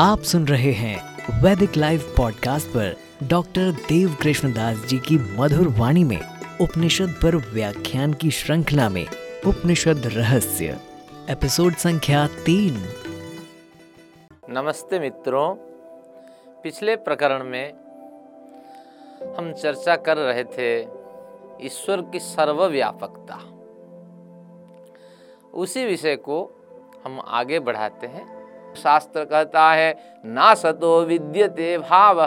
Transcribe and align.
आप 0.00 0.22
सुन 0.22 0.48
रहे 0.48 0.72
हैं 0.72 1.18
वैदिक 1.42 1.76
लाइव 1.76 2.14
पॉडकास्ट 2.16 2.66
पर 2.66 2.96
डॉक्टर 3.22 3.70
देव 3.70 4.16
कृष्णदास 4.22 4.76
जी 4.76 4.98
की 4.98 5.18
मधुर 5.18 5.68
वाणी 5.68 6.04
में, 6.04 6.20
उपनिषद 6.60 7.08
पर 7.22 7.36
व्याख्यान 7.36 8.12
की 8.12 8.30
श्रृंखला 8.30 8.88
में, 8.88 9.06
उपनिषद 9.46 10.02
रहस्य, 10.06 10.80
एपिसोड 11.30 11.74
संख्या 11.74 12.26
तीन। 12.26 12.84
नमस्ते 14.50 14.98
मित्रों। 14.98 15.54
पिछले 16.62 16.96
प्रकरण 16.96 17.44
में 17.44 17.87
हम 19.38 19.52
चर्चा 19.52 19.96
कर 19.96 20.16
रहे 20.16 20.44
थे 20.44 20.86
ईश्वर 21.60 22.00
की 22.00 22.18
सर्वव्यापकता। 22.18 23.38
उसी 25.54 25.84
विषय 25.84 26.16
को 26.16 26.50
हम 27.04 27.20
आगे 27.28 27.58
बढ़ाते 27.58 28.06
हैं। 28.06 28.38
शास्त्र 28.74 29.24
कहता 29.24 29.72
है, 29.72 30.20
ना 30.24 30.54
सतो 30.54 31.02
विद्यते 31.02 31.78
भाव। 31.78 32.20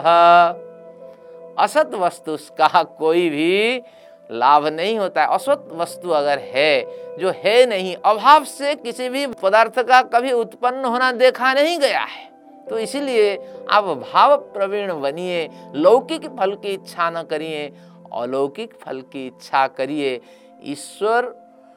असत 1.58 1.90
वस्तु 1.94 2.36
का 2.36 2.82
कोई 2.82 3.28
भी 3.30 3.82
लाभ 4.30 4.66
नहीं 4.66 4.98
होता 4.98 5.22
है। 5.22 5.28
असत 5.28 5.68
वस्तु 5.72 6.10
अगर 6.10 6.38
है, 6.38 6.82
जो 7.18 7.32
है 7.36 7.66
नहीं, 7.66 7.96
अभाव 8.04 8.44
से 8.44 8.74
किसी 8.74 9.08
भी 9.08 9.26
पदार्थ 9.26 9.78
का 9.78 10.02
कभी 10.02 10.32
उत्पन्न 10.32 10.84
होना 10.84 11.12
देखा 11.12 11.52
नहीं 11.52 11.78
गया 11.78 12.00
है। 12.00 12.31
तो 12.68 12.78
इसीलिए 12.78 13.34
आप 13.70 13.84
भाव 13.84 14.36
प्रवीण 14.52 14.92
बनिए, 15.00 15.48
लौकिक 15.74 16.26
फल 16.38 16.54
की 16.54 16.68
इच्छा 16.68 17.10
न 17.10 17.22
करिए, 17.22 17.66
अलौकिक 18.14 18.74
फल 18.82 19.00
की 19.12 19.26
इच्छा 19.26 19.66
करिए। 19.68 20.20
ईश्वर 20.64 21.22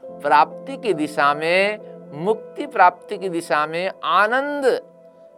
प्राप्ति 0.03 0.77
की 0.77 0.93
दिशा 0.93 1.33
में, 1.33 1.79
मुक्ति 2.25 2.65
प्राप्ति 2.65 3.17
की 3.17 3.29
दिशा 3.29 3.65
में 3.67 3.91
आनंद 4.03 4.65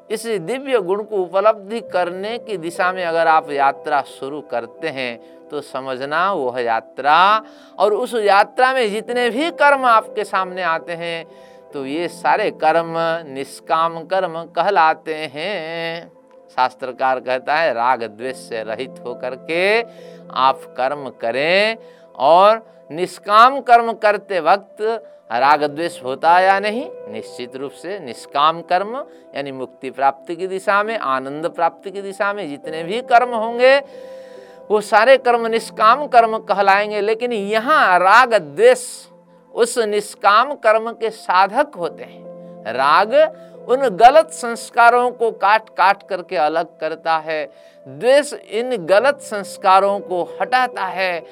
इस 0.09 0.25
दिव्य 0.25 0.79
गुण 0.79 1.03
को 1.03 1.17
उपलब्धि 1.17 1.79
करने 1.93 2.37
की 2.37 2.57
दिशा 2.57 2.91
में 2.93 3.03
अगर 3.05 3.27
आप 3.27 3.49
यात्रा 3.51 4.01
शुरू 4.09 4.41
करते 4.41 4.89
हैं 4.89 5.19
तो 5.49 5.61
समझना 5.61 6.31
वह 6.33 6.59
यात्रा 6.61 7.17
और 7.79 7.93
उस 7.93 8.13
यात्रा 8.15 8.73
में 8.73 8.89
जितने 8.89 9.29
भी 9.29 9.49
कर्म 9.51 9.85
आपके 9.85 10.23
सामने 10.23 10.61
आते 10.61 10.93
हैं 10.93 11.25
तो 11.73 11.85
ये 11.85 12.07
सारे 12.07 12.51
कर्म, 12.51 12.93
निष्काम 13.33 13.99
कर्म 14.03 14.43
कहलाते 14.55 15.15
हैं। 15.33 16.11
शास्त्रकार 16.49 17.19
कहता 17.19 17.55
है, 17.55 17.73
राग 17.73 18.03
द्वेष 18.03 18.35
से 18.35 18.63
रहित 18.63 18.95
होकर 19.05 19.35
के 19.35 19.81
आप 20.33 20.61
कर्म 20.77 21.09
करें 21.21 21.77
और 22.15 22.65
निष्काम 22.91 23.59
कर्म 23.61 23.93
करते 23.93 24.39
वक्त 24.39 24.81
राग 25.31 25.63
द्वेष 25.63 26.03
होता 26.03 26.39
या 26.39 26.59
नहीं, 26.59 26.89
निश्चित 27.11 27.55
रूप 27.55 27.71
से 27.71 27.99
निष्काम 27.99 28.61
कर्म, 28.61 28.95
यानी 29.35 29.51
मुक्ति 29.51 29.89
प्राप्ति 29.89 30.35
की 30.35 30.47
दिशा 30.47 30.83
में, 30.83 30.97
आनंद 30.97 31.49
प्राप्ति 31.49 31.91
की 31.91 32.01
दिशा 32.01 32.33
में 32.33 32.47
जितने 32.49 32.83
भी 32.83 33.01
कर्म 33.01 33.35
होंगे, 33.35 33.77
वो 34.71 34.81
सारे 34.81 35.17
कर्म 35.17 35.47
निष्काम 35.47 36.07
कर्म 36.07 36.37
कहलाएँगे। 36.37 37.01
लेकिन 37.01 37.33
यहाँ 37.33 37.99
राग 37.99 38.33
द्वेष 38.33 39.07
उस 39.57 39.77
निष्काम 39.79 40.53
कर्म 40.55 40.91
के 40.91 41.09
साधक 41.09 41.75
होते 41.75 42.03
हैं। 42.03 42.73
राग 42.73 43.13
उन 43.69 43.87
गलत 43.97 44.29
संस्कारों 44.33 45.09
को 45.11 45.31
काट 45.33 45.69
काट 45.69 46.07
करके 46.09 46.35
अलग 46.37 46.77
करता 46.79 47.17
है। 47.17 47.43
द्वेष 47.85 48.33
इन 48.33 48.75
गलत 48.85 49.19
संस्कारों 49.23 49.99
को 49.99 50.23
हटाता 50.41 50.85
है 50.85 51.25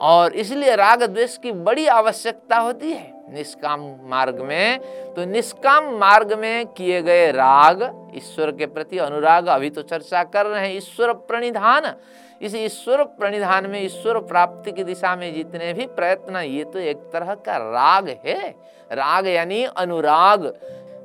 और 0.00 0.32
इसलिए 0.34 0.74
राग 0.76 1.02
द्वेष 1.04 1.36
की 1.36 1.52
बड़ी 1.52 1.86
आवश्यकता 1.88 2.56
होती 2.58 2.92
है। 2.92 3.12
निष्काम 3.30 3.80
मार्ग 4.04 4.40
में 4.40 4.80
तो 5.14 5.24
निष्काम 5.24 5.84
मार्ग 5.98 6.32
में 6.38 6.66
किए 6.68 7.02
गए 7.02 7.30
राग 7.32 7.82
ईश्वर 8.16 8.50
के 8.52 8.66
प्रति 8.66 8.98
अनुराग, 8.98 9.46
अभी 9.46 9.70
तो 9.70 9.82
चर्चा 9.82 10.22
कर 10.24 10.46
रहे 10.46 10.66
हैं, 10.66 10.76
ईश्वर 10.76 11.12
प्रणिधान। 11.12 11.92
इस 12.40 12.54
ईश्वर 12.54 13.02
प्रणिधान 13.04 13.66
में, 13.66 13.84
ईश्वर 13.84 14.18
प्राप्ति 14.18 14.72
की 14.72 14.84
दिशा 14.84 15.16
में 15.16 15.34
जितने 15.34 15.72
भी 15.72 15.86
प्रयत्न, 15.86 16.36
ये 16.36 16.64
तो 16.64 16.78
एक 16.78 16.96
तरह 17.12 17.34
का 17.34 17.56
राग 17.56 18.08
है। 18.26 18.48
राग 18.92 19.26
यानी 19.26 19.64
अनुराग, 19.64 20.44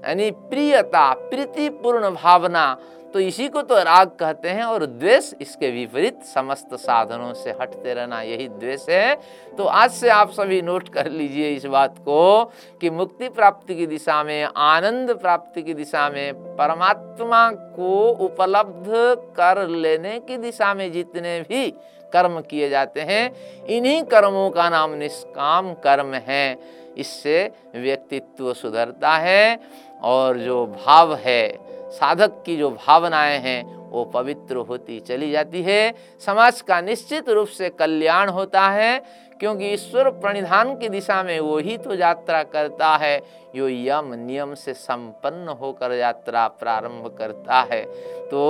यानी 0.06 0.32
प्रियता, 0.32 1.14
प्रीतिपूर्ण 1.14 2.10
भावना 2.10 2.78
तो 3.16 3.20
इसी 3.20 3.48
को 3.48 3.62
तो 3.62 3.76
राग 3.78 4.08
कहते 4.20 4.50
हैं 4.50 4.64
और 4.64 4.86
द्वेष 4.86 5.32
इसके 5.42 5.70
विपरीत 5.72 6.24
समस्त 6.26 6.74
साधनों 6.76 7.34
से 7.34 7.52
हटते 7.62 7.94
रहना 7.94 8.22
यही 8.22 8.48
द्वेष 8.50 8.86
है। 8.90 9.16
तो 9.58 9.64
आज 9.64 9.92
से 9.92 10.10
आप 10.10 10.32
सभी 10.32 10.62
नोट 10.62 10.90
कर 10.90 11.10
लीजिए 11.12 11.52
इस 11.52 11.66
बात 11.66 11.98
को 12.00 12.44
कि 12.82 12.90
मुक्ति 12.90 13.30
प्राप्ति 13.30 13.76
की 13.76 13.88
दिशा 13.88 14.24
में, 14.24 14.44
आनंद 14.44 15.14
प्राप्ति 15.14 15.62
की 15.62 15.74
दिशा 15.74 16.10
में, 16.10 16.34
परमात्मा 16.58 17.50
को 17.52 18.08
उपलब्ध 18.26 18.92
कर 19.38 19.68
लेने 19.68 20.20
की 20.20 20.38
दिशा 20.38 20.74
में 20.74 20.92
जितने 20.92 21.40
भी 21.42 21.70
कर्म 22.14 22.40
किए 22.42 22.70
जाते 22.70 23.02
हैं, 23.02 23.32
इन्हीं 23.68 24.02
कर्मों 24.06 24.50
का 24.50 24.70
नाम 24.70 24.94
निष्काम 24.96 25.74
कर्म 25.84 26.14
है। 26.28 26.58
इससे 26.98 27.52
व्यक्तित्व 27.76 28.54
सुधरता 28.54 29.18
है 29.18 29.60
और 30.04 30.38
जो 30.38 30.66
भाव 30.68 31.16
है 31.16 31.65
साधक 31.96 32.42
की 32.46 32.56
जो 32.58 32.70
भावनाएँ 32.72 33.40
हैं, 33.40 33.64
वो 33.90 34.04
पवित्र 34.06 34.56
होती 34.70 35.00
चली 35.00 35.32
जाती 35.32 35.62
है। 35.64 35.94
समाज 36.26 36.62
का 36.62 36.80
निश्चित 36.82 37.30
रूप 37.30 37.48
से 37.48 37.70
कल्याण 37.70 38.30
होता 38.30 38.68
है, 38.70 39.00
क्योंकि 39.40 39.66
ईश्वर 39.66 40.10
प्रणिधान 40.12 40.76
की 40.78 40.90
दिशा 40.90 41.22
में 41.24 41.40
वो 41.40 41.58
ही 41.58 41.78
तो 41.78 41.96
यात्रा 41.96 42.42
करता 42.46 42.96
है 42.98 43.20
जो 43.56 43.68
यम 43.70 44.14
नियम 44.18 44.54
से 44.56 44.74
संपन्न 44.74 45.56
होकर 45.62 45.92
यात्रा 45.92 46.48
प्रारंभ 46.60 47.08
करता 47.18 47.62
है। 47.72 47.84
तो 48.26 48.42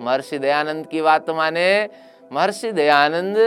महर्षि 0.00 0.38
दयानंद 0.38 0.86
की 0.86 1.02
बात 1.02 1.30
माने, 1.30 1.88
महर्षि 2.30 2.72
दयानंद 2.72 3.38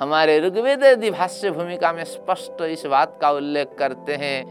हमारे 0.00 0.38
ऋग्वेद 0.40 0.84
दिभाष्य 0.98 1.50
भूमिका 1.50 1.92
में 1.92 2.04
स्पष्ट 2.04 2.62
इस 2.62 2.86
बात 2.86 3.18
का 3.20 3.30
उल्लेख 3.30 3.74
करते 3.78 4.14
हैं 4.14 4.44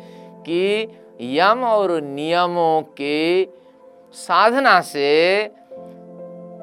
कि 0.43 0.87
यम 1.21 1.63
और 1.63 1.99
नियमों 2.01 2.81
के 2.97 3.43
साधना 4.17 4.79
से 4.83 5.45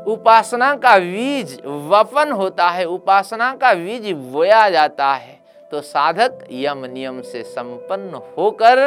उपासना 0.07 0.75
का 0.77 0.97
बीज 0.99 1.61
वपन 1.65 2.33
होता 2.33 2.69
है, 2.69 2.85
उपासना 2.87 3.55
का 3.57 3.73
बीज 3.75 4.11
बोया 4.13 4.69
जाता 4.71 5.13
है। 5.15 5.39
तो 5.73 5.81
साधक 5.83 6.47
यम 6.53 6.85
नियम 6.87 7.21
से 7.23 7.43
संपन्न 7.45 8.21
होकर 8.37 8.79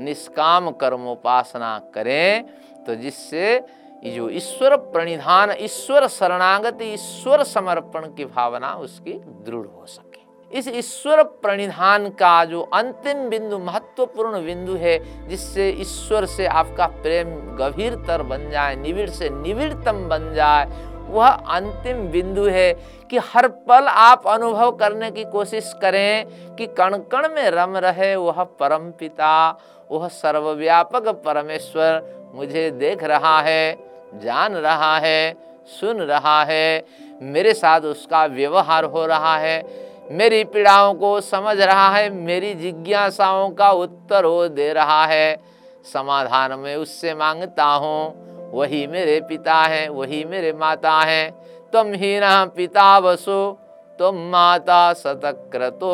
निष्काम 0.00 0.70
कर्मोपासना 0.72 1.78
करें 1.94 2.44
तो 2.86 2.94
जिससे 2.94 3.60
जो 4.06 4.28
ईश्वर 4.30 4.76
प्रणिधान, 4.76 5.52
ईश्वर 5.60 6.06
शरणागति, 6.08 6.84
ईश्वर 6.84 7.42
समर्पण 7.44 8.06
की 8.08 8.24
भावना 8.26 8.72
उसकी 8.76 9.12
दृढ़ 9.12 9.66
हो 9.66 9.86
सके। 9.86 10.07
इस 10.52 10.68
ईश्वर 10.68 11.22
प्रणिधान 11.22 12.08
का 12.08 12.44
जो 12.44 12.60
अंतिम 12.60 13.28
बिंदु, 13.28 13.58
महत्वपूर्ण 13.58 14.44
बिंदु 14.44 14.74
है, 14.74 15.28
जिससे 15.28 15.70
ईश्वर 15.70 16.26
से 16.26 16.46
आपका 16.46 16.86
प्रेम 16.86 17.30
गंभीरतर 17.56 18.22
बन 18.22 18.50
जाए, 18.50 18.76
निविड़ 18.76 19.10
से 19.10 19.28
निविड़तम 19.30 20.08
बन 20.08 20.32
जाए, 20.34 20.66
वह 21.08 21.28
अंतिम 21.28 22.08
बिंदु 22.08 22.44
है 22.44 22.72
कि 23.10 23.18
हर 23.18 23.48
पल 23.48 23.86
आप 23.88 24.26
अनुभव 24.26 24.70
करने 24.70 25.10
की 25.10 25.24
कोशिश 25.24 25.72
करें 25.82 26.26
कि 26.56 26.66
कण 26.66 26.96
कण 27.12 27.28
में 27.28 27.50
रम 27.50 27.76
रहे 27.76 28.16
वह 28.16 28.42
परम 28.44 28.90
पिता, 28.90 29.58
वह 29.90 30.08
सर्वव्यापक 30.08 31.08
परमेश्वर 31.08 32.02
मुझे 32.34 32.70
देख 32.70 33.04
रहा 33.04 33.40
है, 33.40 33.76
जान 34.14 34.54
रहा 34.54 34.98
है, 34.98 35.36
सुन 35.80 36.02
रहा 36.02 36.44
है, 36.44 36.84
मेरे 37.22 37.54
साथ 37.54 37.80
उसका 37.80 38.26
व्यवहार 38.26 38.84
हो 38.84 39.06
रहा 39.06 39.36
है। 39.36 39.87
मेरी 40.10 40.44
पीड़ाओं 40.44 40.94
को 40.94 41.20
समझ 41.20 41.60
रहा 41.60 41.88
है, 41.88 42.10
मेरी 42.10 42.54
जिज्ञासाओं 42.54 43.50
का 43.50 43.70
उत्तर 43.70 44.26
वो 44.26 44.48
दे 44.48 44.72
रहा 44.72 45.04
है। 45.06 45.36
समाधान 45.92 46.58
में 46.58 46.76
उससे 46.76 47.14
माँगता 47.14 47.64
हूँ, 47.64 48.50
वही 48.52 48.86
मेरे 48.86 49.20
पिता 49.20 49.54
हैं, 49.54 49.88
वही 49.88 50.24
मेरे 50.24 50.52
माता 50.52 50.92
हैं। 51.00 51.30
तुम 51.72 51.92
ही 51.92 52.18
न 52.20 52.50
पिता 52.56 53.00
बसो 53.00 53.58
तुम 53.98 54.16
माता 54.30 54.92
शतक्रतो 54.92 55.88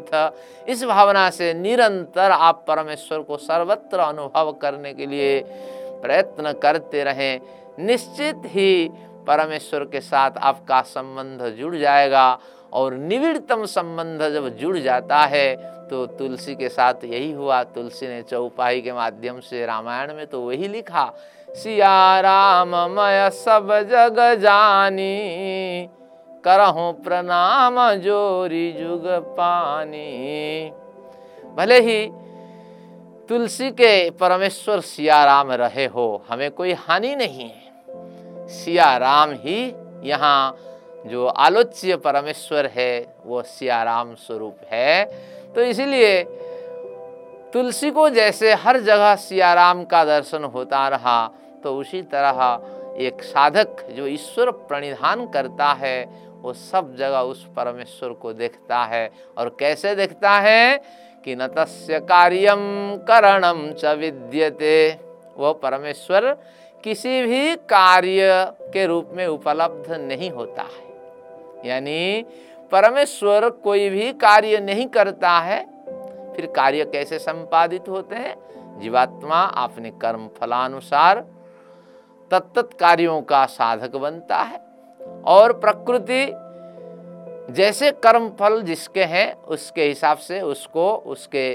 था 0.00 0.32
इस 0.68 0.84
भावना 0.84 1.28
से 1.30 1.52
निरंतर 1.54 2.30
आप 2.30 2.64
परमेश्वर 2.68 3.18
को 3.18 3.36
सर्वत्र 3.36 3.98
अनुभव 3.98 4.52
करने 4.52 4.92
के 4.94 5.06
लिए 5.06 5.40
प्रयत्न 6.02 6.52
करते 6.52 7.04
रहें। 7.04 7.40
निश्चित 7.78 8.42
ही 8.46 8.88
परमेश्वर 9.26 9.84
के 9.84 10.00
साथ 10.00 10.30
आपका 10.38 10.80
संबंध 10.82 11.42
जुड़ 11.50 11.76
जाएगा। 11.76 12.38
और 12.74 12.94
निविड़तम 12.94 13.64
संबंध 13.66 14.22
जब 14.34 14.48
जुड़ 14.56 14.76
जाता 14.78 15.18
है 15.26 15.54
तो 15.86 16.04
तुलसी 16.08 16.54
के 16.54 16.68
साथ 16.68 17.04
यही 17.04 17.30
हुआ। 17.32 17.62
तुलसी 17.64 18.06
ने 18.06 18.20
चौपाई 18.22 18.80
के 18.80 18.92
माध्यम 18.92 19.40
से 19.40 19.64
रामायण 19.66 20.14
में 20.14 20.26
तो 20.26 20.40
वही 20.40 20.68
लिखा, 20.68 21.04
सिया 21.48 22.20
राम, 22.20 22.74
मय 22.90 23.28
सब 23.34 23.68
जग 23.90 24.18
जानी, 24.40 25.88
करहूँ 26.44 26.92
प्रणाम 27.04 27.78
जोरी 28.00 28.70
जुग 28.72 29.06
पानी। 29.36 30.70
भले 31.56 31.80
ही 31.80 32.06
तुलसी 33.28 33.70
के 33.72 34.10
परमेश्वर 34.12 34.80
सिया 34.82 35.24
राम 35.24 35.52
रहे 35.52 35.86
हो, 35.86 36.24
हमें 36.28 36.50
कोई 36.50 36.72
हानि 36.78 37.14
नहीं 37.16 37.48
है। 37.48 38.48
सिया 38.48 38.96
राम 38.96 39.32
ही 39.36 39.60
यहाँ 40.04 40.56
जो 41.06 41.26
आलोच्य 41.26 41.96
परमेश्वर 41.96 42.66
है, 42.66 43.16
वो 43.26 43.42
सिया 43.42 43.82
राम 43.82 44.14
स्वरूप 44.14 44.56
है। 44.70 45.04
तो 45.54 45.62
इसीलिए 45.62 46.22
तुलसी 47.52 47.90
को 47.90 48.08
जैसे 48.08 48.54
हर 48.54 48.80
जगह 48.80 49.16
सिया 49.16 49.54
राम 49.54 49.84
का 49.84 50.04
दर्शन 50.04 50.44
होता 50.44 50.88
रहा 50.88 51.30
तो 51.64 51.76
उसी 51.76 52.02
तरह 52.02 52.60
एक 52.98 53.22
साधक 53.22 53.88
जो 53.90 54.06
ईश्वर 54.06 54.50
प्रणिधान 54.50 55.26
करता 55.26 55.72
है, 55.72 56.04
वो 56.40 56.52
सब 56.52 56.96
जगह 56.96 57.18
उस 57.18 57.46
परमेश्वर 57.56 58.10
को 58.10 58.32
देखता 58.32 58.84
है। 58.84 59.10
और 59.38 59.56
कैसे 59.60 59.94
देखता 59.94 60.30
है? 60.30 60.78
कि 61.24 61.36
न 61.36 61.46
तस्य 61.46 62.00
कार्यम 62.00 62.96
करणम 62.96 63.72
च 63.72 63.84
विद्यते। 63.84 64.96
वह 65.36 65.52
परमेश्वर 65.52 66.36
किसी 66.84 67.22
भी 67.22 67.56
कार्य 67.56 68.52
के 68.60 68.86
रूप 68.86 69.10
में 69.12 69.26
उपलब्ध 69.26 69.92
नहीं 69.92 70.30
होता 70.30 70.62
है। 70.62 70.93
यानी 71.64 72.24
परमेश्वर 72.72 73.48
कोई 73.50 73.88
भी 73.88 74.12
कार्य 74.12 74.60
नहीं 74.60 74.86
करता 74.86 75.30
है, 75.30 75.64
फिर 76.36 76.46
कार्य 76.46 76.84
कैसे 76.84 77.18
संपादित 77.18 77.88
होते 77.88 78.16
हैं? 78.16 78.36
जीवात्मा 78.80 79.40
अपने 79.40 79.90
कर्म 79.90 80.28
फलानुसार 80.28 81.24
तत्त 82.30 82.70
कार्यों 82.80 83.20
का 83.22 83.44
साधक 83.46 83.96
बनता 83.96 84.36
है। 84.36 84.60
और 85.26 85.52
प्रकृति 85.52 86.26
जैसे 87.52 87.90
कर्म 87.90 88.28
फल 88.30 88.62
जिसके 88.62 89.04
हैं, 89.04 89.42
उसके 89.42 89.84
हिसाब 89.84 90.18
से 90.18 90.40
उसको 90.40 90.94
उसके 90.96 91.54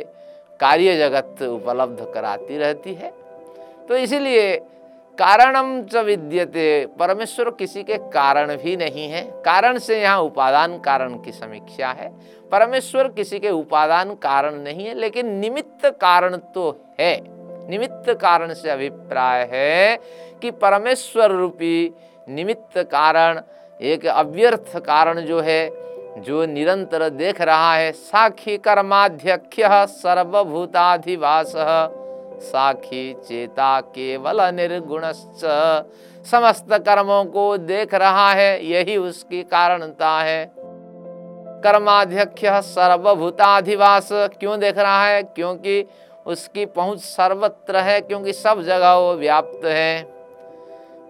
कार्य 0.60 0.98
जगत 0.98 1.42
उपलब्ध 1.42 2.12
कराती 2.14 2.58
रहती 2.58 2.94
है। 2.94 3.14
तो 3.90 3.96
इसीलिए 3.96 4.58
कारणम 5.20 5.82
च 5.84 5.96
विद्यते। 5.96 6.86
परमेश्वर 7.00 7.50
किसी 7.50 7.84
के 7.84 7.98
कारण 7.98 8.56
भी 8.58 8.76
नहीं 8.78 9.08
है। 9.10 9.22
कारण 9.46 9.78
से 9.78 10.02
यहाँ 10.02 10.20
उपादान 10.20 10.78
कारण 10.80 11.14
की 11.14 11.32
समीक्षा 11.32 11.88
है। 11.88 12.10
परमेश्वर 12.52 13.08
किसी 13.08 13.40
के 13.40 13.50
उपादान 13.50 14.14
कारण 14.16 14.56
नहीं 14.56 14.86
है, 14.86 14.94
लेकिन 14.94 15.30
निमित्त 15.30 15.86
कारण 15.86 16.36
तो 16.36 16.80
है। 17.00 17.22
निमित्त 17.70 18.10
कारण 18.22 18.54
से 18.54 18.70
अभिप्राय 18.70 19.50
है 19.52 19.98
कि 20.42 20.52
परमेश्वर 20.52 21.32
रूपी 21.32 21.94
निमित्त 22.30 22.78
कारण, 22.78 23.42
एक 23.82 24.06
अव्यर्थ 24.06 24.78
कारण 24.78 25.20
जो 25.20 25.40
है, 25.40 25.70
जो 26.22 26.46
निरंतर 26.46 27.10
देख 27.10 27.42
रहा 27.42 27.76
है 27.76 27.92
साखी 27.92 28.58
कर्माध्यक्ष 28.58 29.60
सर्वभूताधिवास। 30.02 31.54
साखी 32.40 33.14
चेता 33.14 33.82
केवल 33.82 34.42
निर्गुणश्च। 34.42 35.46
समस्त 36.26 36.74
कर्मों 36.74 37.26
को 37.26 37.58
देख 37.58 37.94
रहा 37.94 38.32
है, 38.32 38.66
यही 38.66 38.98
उसकी 38.98 39.44
कारणता 39.44 40.20
है। 40.22 40.52
कर्माध्यक्ष 41.64 42.46
सर्वभूताधिवास 42.46 44.10
क्यों 44.12 44.60
देख 44.60 44.78
रहा 44.78 45.08
है? 45.08 45.24
क्योंकि 45.24 45.86
उसकी 46.26 46.66
पहुँच 46.66 47.00
सर्वत्र 47.00 47.78
है, 47.78 48.02
क्योंकि 48.02 48.34
सब 48.34 48.62
जगह 48.62 48.94
वो 48.94 49.14
व्याप्त 49.14 49.66
है। 49.66 50.20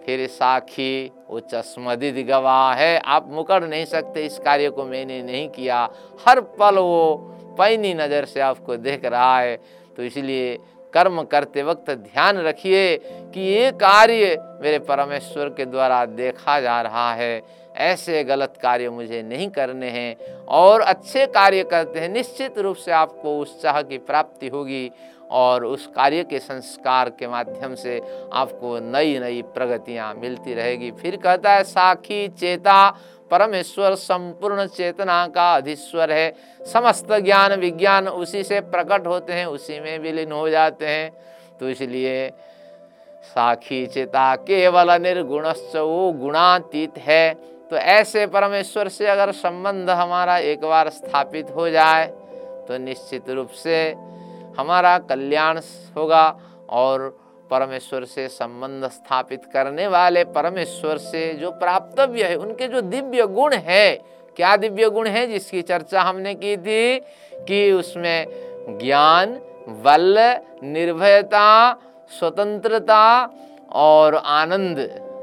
फिर 0.06 0.26
साखी, 0.28 1.12
वो 1.30 1.40
चश्मदिद 1.40 2.26
गवाह 2.26 2.74
है। 2.74 2.98
आप 2.98 3.28
मुकर 3.28 3.62
नहीं 3.62 3.84
सकते, 3.84 4.26
इस 4.26 4.38
कार्य 4.38 4.70
को 4.70 4.84
मैंने 4.84 5.22
नहीं 5.22 5.48
किया। 5.48 5.88
हर 6.28 6.40
पल 6.40 6.78
वो 6.78 7.16
पैनी 7.58 7.94
नज़र 7.94 8.24
से 8.24 8.40
आपको 8.40 8.76
देख 8.76 9.04
रहा 9.04 9.38
है। 9.40 9.56
तो 9.96 10.02
इसलिए 10.02 10.58
कर्म 10.94 11.22
करते 11.22 11.62
वक्त 11.62 11.90
ध्यान 11.90 12.38
रखिए 12.38 12.96
कि 13.34 13.40
ये 13.40 13.70
कार्य 13.72 14.36
मेरे 14.62 14.78
परमेश्वर 14.78 15.48
के 15.48 15.64
द्वारा 15.64 16.04
देखा 16.04 16.60
जा 16.60 16.80
रहा 16.82 17.12
है। 17.14 17.42
ऐसे 17.76 18.22
गलत 18.24 18.54
कार्य 18.62 18.90
मुझे 18.90 19.22
नहीं 19.22 19.48
करने 19.48 19.90
हैं 19.90 20.44
और 20.48 20.80
अच्छे 20.80 21.26
कार्य 21.26 21.62
करते 21.64 22.00
हैं, 22.00 22.08
निश्चित 22.08 22.58
रूप 22.58 22.76
से 22.76 22.92
आपको 22.92 23.38
उत्साह 23.38 23.80
की 23.82 23.98
प्राप्ति 23.98 24.48
होगी 24.48 24.90
और 25.30 25.64
उस 25.64 25.86
कार्य 25.86 26.24
के 26.24 26.38
संस्कार 26.38 27.08
के 27.10 27.26
माध्यम 27.28 27.74
से 27.74 28.00
आपको 28.32 28.78
नई 28.82 29.18
नई 29.18 29.42
प्रगतियाँ 29.54 30.12
मिलती 30.14 30.54
रहेगी। 30.54 30.90
फिर 30.90 31.16
कहता 31.16 31.52
है, 31.52 31.64
साखी 31.64 32.26
चेता 32.28 32.96
परमेश्वर 33.30 33.94
संपूर्ण 33.94 34.66
चेतना 34.66 35.26
का 35.26 35.52
अधीश्वर 35.54 36.12
है। 36.12 36.32
समस्त 36.72 37.12
ज्ञान 37.14 37.52
विज्ञान 37.60 38.08
उसी 38.08 38.42
से 38.44 38.60
प्रकट 38.60 39.06
होते 39.06 39.32
हैं, 39.32 39.46
उसी 39.46 39.80
में 39.80 39.98
विलीन 39.98 40.32
हो 40.32 40.48
जाते 40.48 40.86
हैं। 40.86 41.10
तो 41.60 41.68
इसलिए 41.68 42.28
साखी 43.24 43.86
चेता 43.86 44.34
केवल 44.36 44.90
निर्गुणश्च 45.02 45.76
वो 45.76 46.12
गुणातीत 46.12 46.98
है। 46.98 47.34
तो 47.70 47.76
ऐसे 47.76 48.26
परमेश्वर 48.26 48.88
से 48.88 49.06
अगर 49.06 49.32
संबंध 49.32 49.90
हमारा 49.90 50.38
एक 50.38 50.60
बार 50.60 50.88
स्थापित 50.90 51.50
हो 51.50 51.68
जाए 51.70 52.06
तो 52.68 52.78
निश्चित 52.78 53.28
रूप 53.30 53.50
से 53.54 53.76
हमारा 54.58 54.96
कल्याण 55.00 55.60
होगा 55.96 56.24
और 56.70 57.08
परमेश्वर 57.50 58.04
से 58.04 58.28
संबंध 58.28 58.84
स्थापित 58.84 59.44
करने 59.44 59.86
वाले 59.86 60.24
परमेश्वर 60.24 60.98
से 60.98 61.34
जो 61.34 61.50
प्राप्तव्य 61.50 62.24
है, 62.24 62.34
उनके 62.34 62.68
जो 62.68 62.80
दिव्य 62.80 63.26
गुण 63.26 63.54
है, 63.54 63.96
क्या 64.36 64.56
दिव्य 64.56 64.90
गुण 64.90 65.06
है 65.06 65.26
जिसकी 65.26 65.62
चर्चा 65.62 66.02
हमने 66.02 66.34
की 66.34 66.56
थी? 66.56 66.98
कि 67.48 67.72
उसमें 67.72 68.26
ज्ञान, 68.78 69.34
बल, 69.68 70.18
निर्भयता, 70.62 71.74
स्वतंत्रता 72.18 73.30
और 73.72 74.14
आनंद, 74.14 74.78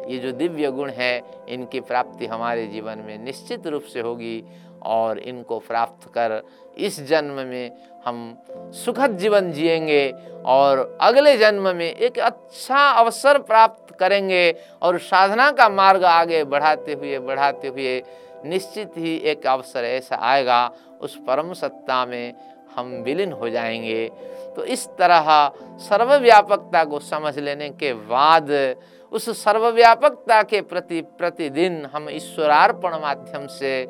ये 0.09 0.18
जो 0.18 0.31
दिव्य 0.31 0.71
गुण 0.71 0.89
है, 0.89 1.21
इनकी 1.50 1.79
प्राप्ति 1.79 2.25
हमारे 2.25 2.68
जीवन 2.68 3.00
में 3.00 3.18
निश्चित 3.18 3.68
रूप 3.68 3.83
से 3.83 4.00
होगी 4.00 4.44
और 4.83 5.19
इनको 5.19 5.59
प्राप्त 5.59 6.07
कर 6.09 6.41
इस 6.77 7.07
जन्म 7.07 7.33
में 7.33 7.71
हम 8.07 8.38
सुखद 8.86 9.18
जीवन 9.18 9.51
जिएँगे 9.51 10.13
और 10.45 10.98
अगले 11.01 11.38
जन्म 11.38 11.75
में 11.75 11.95
एक 11.95 12.19
अच्छा 12.19 12.89
अवसर 12.92 13.38
प्राप्त 13.39 13.95
करेंगे 13.95 14.56
और 14.81 15.00
साधना 15.00 15.51
का 15.51 15.69
मार्ग 15.69 16.04
आगे 16.04 16.44
बढ़ाते 16.44 16.94
हुए 16.94 17.19
बढ़ाते 17.19 17.68
हुए 17.68 18.04
निश्चित 18.45 18.92
ही 18.98 19.15
एक 19.18 19.48
अवसर 19.48 19.84
ऐसा 19.84 20.15
आएगा, 20.15 20.72
उस 21.01 21.15
परम 21.15 21.53
सत्ता 21.53 22.05
में 22.05 22.34
हम 22.75 22.91
विलीन 23.05 23.31
हो 23.31 23.50
जाएँगे। 23.50 24.10
तो 24.55 24.63
इस 24.63 24.88
तरह 24.88 25.51
सर्वव्यापकता 25.79 26.84
को 26.84 27.00
समझ 27.00 27.38
लेने 27.39 27.70
के 27.70 27.93
बाद 27.93 28.75
उस 29.12 29.43
सर्वव्यापकता 29.43 30.43
के 30.43 30.62
प्रति 30.62 31.01
प्रतिदिन 31.01 31.86
हम 31.93 32.10
ईश्वरार्पण 32.10 32.96
माध्यम 33.01 33.48
से 33.48 33.84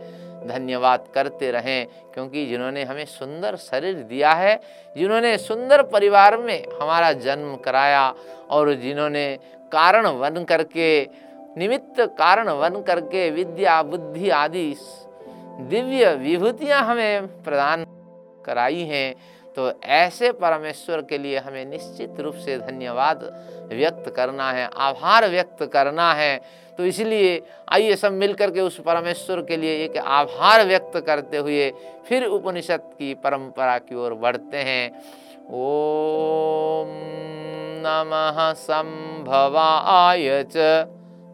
धन्यवाद 0.45 1.07
करते 1.15 1.51
रहें, 1.51 1.87
क्योंकि 2.13 2.45
जिन्होंने 2.45 2.83
हमें 2.83 3.05
सुंदर 3.05 3.55
शरीर 3.55 3.95
दिया 4.03 4.33
है, 4.33 4.55
जिन्होंने 4.95 5.37
सुंदर 5.37 5.81
परिवार 5.83 6.37
में 6.37 6.63
हमारा 6.81 7.11
जन्म 7.13 7.55
कराया 7.55 8.13
और 8.49 8.73
जिन्होंने 8.73 9.27
कारण 9.71 10.07
वन 10.07 10.43
करके, 10.43 11.07
निमित्त 11.57 11.99
कारण 12.19 12.49
वन 12.49 12.81
करके 12.81 13.29
विद्या, 13.31 13.81
बुद्धि 13.83 14.29
आदि 14.29 14.75
दिव्य 15.59 16.13
विभूतियाँ 16.15 16.81
हमें 16.83 17.27
प्रदान 17.43 17.85
कराई 18.45 18.83
हैं। 18.83 19.13
तो 19.57 19.71
ऐसे 19.83 20.31
परमेश्वर 20.31 21.01
के 21.01 21.17
लिए 21.17 21.37
हमें 21.37 21.65
निश्चित 21.65 22.19
रूप 22.19 22.35
से 22.35 22.57
धन्यवाद 22.57 23.23
व्यक्त 23.71 24.09
करना 24.15 24.51
है, 24.51 24.69
आभार 24.77 25.27
व्यक्त 25.29 25.63
करना 25.73 26.11
है। 26.13 26.37
तो 26.77 26.85
इसलिए 26.85 27.41
आइए 27.73 27.95
सब 27.95 28.11
मिलकर 28.13 28.51
के 28.51 28.61
उस 28.61 28.79
परमेश्वर 28.79 29.41
के 29.41 29.57
लिए 29.57 29.83
एक 29.85 29.97
आभार 29.97 30.65
व्यक्त 30.65 30.97
करते 31.07 31.37
हुए 31.37 31.69
फिर 32.07 32.25
उपनिषद 32.25 32.81
की 32.99 33.13
परंपरा 33.13 33.77
की 33.79 33.95
ओर 33.95 34.13
बढ़ते 34.13 34.57
हैं। 34.57 34.89
ओम 35.53 36.89
नमः 37.81 38.51
संभवाय 38.53 40.43
च 40.55 40.57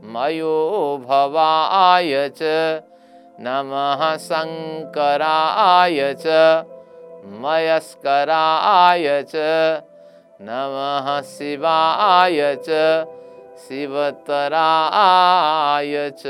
मयो 0.05 0.97
भवाय 1.07 2.29
च, 2.29 2.41
नमः 3.39 4.15
शङ्कराय 4.17 6.13
च। 6.19 6.72
मयस्कराय 7.25 9.23
च, 9.23 9.31
नमः 10.41 11.21
शिवाय 11.21 12.55
च, 12.55 13.05
शिवतराय 13.59 16.09
च। 16.09 16.27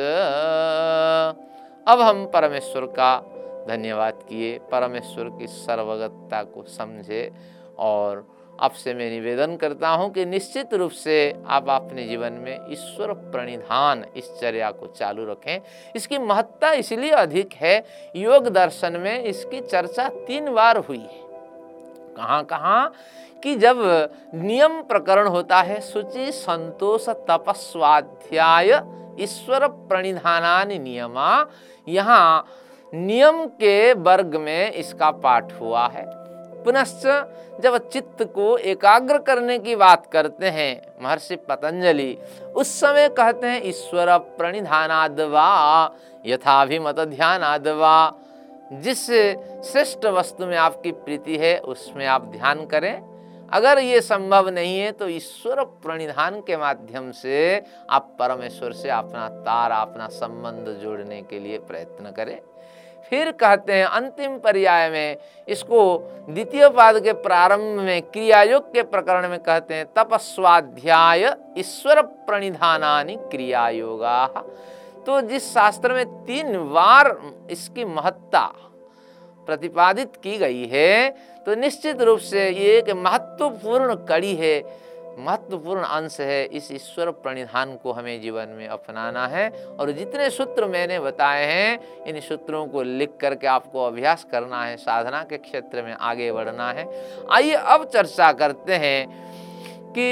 अब 1.88 2.02
हम 2.02 2.26
परमेश्वर 2.26 2.86
का 2.86 3.24
धन्यवाद 3.68 4.14
किए, 4.14 4.62
परमेश्वर 4.72 5.30
की 5.30 5.48
सर्वगतता 5.48 6.44
को 6.44 6.64
समझे 6.64 7.32
और 7.80 8.33
आपसे 8.60 8.94
मैं 8.94 9.10
निवेदन 9.10 9.56
करता 9.56 9.90
हूँ 9.90 10.10
कि 10.12 10.26
निश्चित 10.26 10.74
रूप 10.74 10.92
से 10.92 11.44
आप 11.48 11.70
अपने 11.70 12.04
जीवन 12.08 12.34
में 12.34 12.72
ईश्वर 12.72 13.14
प्रणिधान 13.14 14.06
इस 14.18 14.32
चर्या 14.42 14.72
को 14.72 14.88
चालू 14.88 15.26
रखें। 15.26 15.60
इसकी 15.96 16.18
महत्ता 16.18 16.72
इसलिए 16.72 17.12
अधिक 17.12 17.54
है, 17.54 17.84
योग 18.16 18.48
दर्शन 18.48 18.98
में 18.98 19.24
इसकी 19.24 19.62
चर्चा 19.62 20.08
तीन 20.28 20.54
बार 20.54 20.78
हुई 20.78 20.98
है। 20.98 21.22
कहाँ 22.18 22.44
कहाँ 22.44 22.94
कि 23.44 23.56
जब 23.56 23.78
नियम 24.36 24.82
प्रकरण 24.82 25.28
होता 25.28 25.62
है, 25.62 25.82
शुचि, 25.82 26.32
संतोष, 26.32 27.10
तपस्वाध्याय, 27.10 28.82
ईश्वर 29.20 29.68
प्रणिधान 29.68 30.82
नियमा, 30.82 31.46
यहाँ 31.88 32.46
नियम 32.94 33.46
के 33.46 33.94
वर्ग 33.94 34.36
में 34.36 34.72
इसका 34.72 35.12
पाठ 35.12 35.54
हुआ 35.54 35.88
है। 35.88 36.23
पुनश्च 36.66 37.06
जब 37.62 37.78
चित्त 37.90 38.24
को 38.36 38.58
एकाग्र 38.58 39.18
करने 39.18 39.58
की 39.60 39.76
बात 39.76 40.06
करते 40.06 40.50
हैं, 40.50 40.82
महर्षि 41.02 41.36
पतंजलि, 41.36 42.18
उस 42.56 42.80
समय 42.80 43.10
कहते 43.10 43.48
हैं, 43.48 43.62
ईश्वर 43.66 44.18
प्रणिधानादवा, 44.38 45.48
यथाभिमत 46.26 47.00
ध्यानादवा। 47.00 47.96
जिस 48.74 49.06
श्रेष्ठ 49.72 50.06
वस्तु 50.06 50.46
में 50.46 50.58
आपकी 50.58 50.92
प्रीति 50.92 51.38
है, 51.38 51.58
उसमें 51.60 52.06
आप 52.06 52.26
ध्यान 52.28 52.66
करें। 52.66 53.14
अगर 53.54 53.80
ये 53.80 54.00
संभव 54.02 54.48
नहीं 54.50 54.80
है 54.80 54.92
तो 54.92 55.08
ईश्वर 55.08 55.64
प्रणिधान 55.84 56.40
के 56.42 56.58
माध्यम 56.58 57.12
से 57.12 57.64
आप 57.90 58.10
परमेश्वर 58.20 58.74
से 58.74 58.90
अपना 58.90 59.28
तार, 59.30 59.72
अपना 59.72 60.08
संबंध 60.08 60.74
जोड़ने 60.82 61.22
के 61.22 61.40
लिए 61.40 61.58
प्रयत्न 61.60 62.12
करें। 62.12 62.40
फिर 63.12 63.32
कहते 63.34 63.74
हैं, 63.74 63.86
अंतिम 63.86 64.38
पर्याय 64.40 64.90
में 64.90 65.18
इसको 65.48 65.82
द्वितीय 66.30 66.68
पाद 66.70 67.00
के 67.04 67.14
प्रारंभ 67.22 67.80
में, 67.80 68.02
क्रियायोग 68.04 68.72
के 68.74 68.82
प्रकरण 68.84 69.30
में 69.30 69.40
कहते 69.40 69.74
हैं, 69.74 69.86
तपस्वाध्याय 69.98 71.36
ईश्वर 71.58 72.02
प्रणिधानी 72.02 73.16
क्रिया 73.32 73.68
योगा 73.70 74.28
तो 75.06 75.20
जिस 75.22 75.54
शास्त्र 75.54 75.94
में 75.94 76.06
तीन 76.26 76.58
बार 76.70 77.18
इसकी 77.52 77.86
महत्ता 77.86 78.46
प्रतिपादित 79.48 80.16
की 80.24 80.38
गई 80.38 80.66
है 80.68 81.10
तो 81.46 81.56
निश्चित 81.56 82.02
रूप 82.02 82.20
से 82.22 82.50
ये 82.50 82.78
एक 82.78 82.90
महत्वपूर्ण 82.98 83.96
कड़ी 84.08 84.34
है 84.36 84.60
महत्वपूर्ण 85.20 85.82
अंश 85.82 86.20
है 86.22 86.44
इस 86.48 86.72
ईश्वर 86.72 87.10
प्रणिधान 87.12 87.76
को 87.76 87.92
हमें 87.92 88.22
जीवन 88.22 88.50
में 88.50 88.68
अपनाना 88.68 89.26
है। 89.28 89.50
और 89.50 89.92
जितने 89.92 90.30
सूत्र 90.30 90.68
मैंने 90.68 91.00
बताए 91.00 91.46
हैं, 91.46 92.04
इन 92.06 92.20
सूत्रों 92.20 92.66
को 92.68 92.82
लिख 92.82 93.18
करके 93.22 93.48
आपको 93.48 93.86
अभ्यास 93.86 94.26
करना 94.32 94.64
है, 94.64 94.78
साधना 94.78 95.24
के 95.24 95.38
क्षेत्र 95.38 95.84
में 95.84 95.94
आगे 95.94 96.32
बढ़ना 96.32 96.72
है। 96.72 96.88
आइए 97.32 97.54
अब 97.54 97.86
चर्चा 97.86 98.32
करते 98.34 98.76
हैं 98.76 99.08
कि 99.98 100.10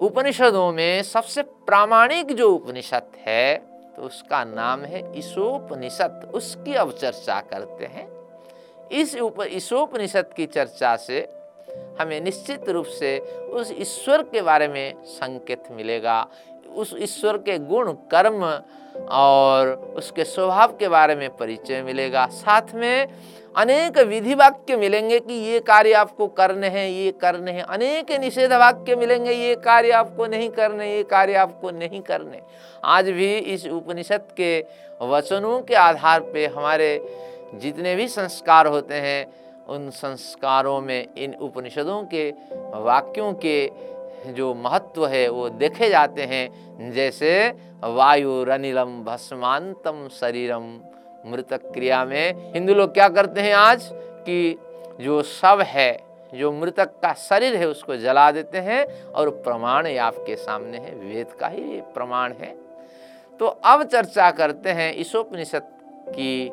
उपनिषदों 0.00 0.70
में 0.72 1.02
सबसे 1.02 1.42
प्रामाणिक 1.42 2.32
जो 2.32 2.50
उपनिषद 2.50 3.10
है 3.26 3.54
तो 3.96 4.02
उसका 4.02 4.42
नाम 4.44 4.80
है 4.82 5.00
ईशोपनिषद। 5.18 6.30
उसकी 6.34 6.74
अब 6.74 6.92
चर्चा 6.92 7.40
करते 7.40 7.86
हैं। 7.86 8.06
इस 8.92 9.14
उप 9.16 9.42
ईशोपनिषद 9.46 10.32
की 10.36 10.46
चर्चा 10.46 10.94
से 10.96 11.20
हमें 12.00 12.20
निश्चित 12.20 12.68
रूप 12.68 12.86
से 12.86 13.18
उस 13.52 13.74
ईश्वर 13.78 14.22
के 14.22 14.42
बारे 14.42 14.68
में 14.68 14.94
संकेत 15.04 15.62
मिलेगा। 15.70 16.26
उस 16.76 16.94
ईश्वर 16.98 17.36
के 17.36 17.58
गुण, 17.58 17.92
कर्म 17.92 18.60
और 19.08 19.68
उसके 19.96 20.24
स्वभाव 20.24 20.76
के 20.76 20.88
बारे 20.88 21.14
में 21.16 21.36
परिचय 21.36 21.82
मिलेगा। 21.82 22.26
साथ 22.26 22.74
में 22.74 23.08
अनेक 23.56 23.98
विधि 23.98 24.34
वाक्य 24.34 24.76
मिलेंगे 24.76 25.20
कि 25.20 25.34
ये 25.34 25.60
कार्य 25.60 25.92
आपको 25.92 26.26
करने 26.26 26.68
हैं, 26.68 26.88
ये 26.90 27.10
करने 27.12 27.52
हैं। 27.52 27.62
अनेक 27.62 28.12
निषेध 28.12 28.52
वाक्य 28.52 28.96
मिलेंगे, 28.96 29.32
ये 29.32 29.54
कार्य 29.54 29.90
आपको 29.90 30.26
नहीं 30.26 30.50
करने, 30.50 30.96
ये 30.96 31.02
कार्य 31.02 31.34
आपको 31.34 31.70
नहीं 31.70 32.00
करने। 32.00 32.40
आज 32.84 33.10
भी 33.10 33.36
इस 33.36 33.66
उपनिषद 33.66 34.28
के 34.36 34.64
वचनों 35.00 35.60
के 35.60 35.74
आधार 35.74 36.20
पे 36.20 36.46
हमारे 36.46 37.00
जितने 37.54 37.96
भी 37.96 38.08
संस्कार 38.08 38.66
होते 38.66 38.94
हैं 38.94 39.41
उन 39.68 39.90
संस्कारों 39.90 40.80
में, 40.80 41.08
इन 41.18 41.34
उपनिषदों 41.34 42.02
के, 42.02 42.30
वाक्यों 42.74 43.34
के 43.34 43.70
जो 44.32 44.54
महत्व 44.54 45.06
है, 45.06 45.28
वो 45.28 45.48
देखे 45.48 45.88
जाते 45.88 46.22
हैं। 46.22 46.62
जैसे 46.90 47.54
वायु 47.84 48.44
रनिलम 48.44 49.04
भस्मांतम 49.04 50.08
शरीरम 50.08 50.80
मृतक 51.26 51.72
क्रिया 51.72 52.04
में। 52.04 52.52
हिंदू 52.52 52.74
लोग 52.74 52.94
क्या 52.94 53.08
करते 53.08 53.40
हैं 53.40 53.54
आज? 53.54 53.90
कि 53.94 54.58
जो 55.00 55.22
शव 55.22 55.62
है, 55.62 55.98
जो 56.34 56.52
मृतक 56.52 56.86
का 56.86 57.12
शरीर 57.12 57.56
है, 57.56 57.68
उसको 57.68 57.96
जला 57.96 58.30
देते 58.30 58.58
हैं 58.58 59.04
और 59.04 59.30
प्रमाण 59.30 59.96
आपके 59.96 60.36
सामने 60.36 60.78
है। 60.78 60.94
वेद 60.94 61.26
का 61.40 61.48
ही 61.48 61.80
प्रमाण 61.80 62.32
है। 62.32 62.56
तो 63.38 63.46
अब 63.46 63.82
चर्चा 63.82 64.30
करते 64.30 64.70
हैं 64.70 65.00
ईशोपनिषद 65.00 65.62
की 66.08 66.50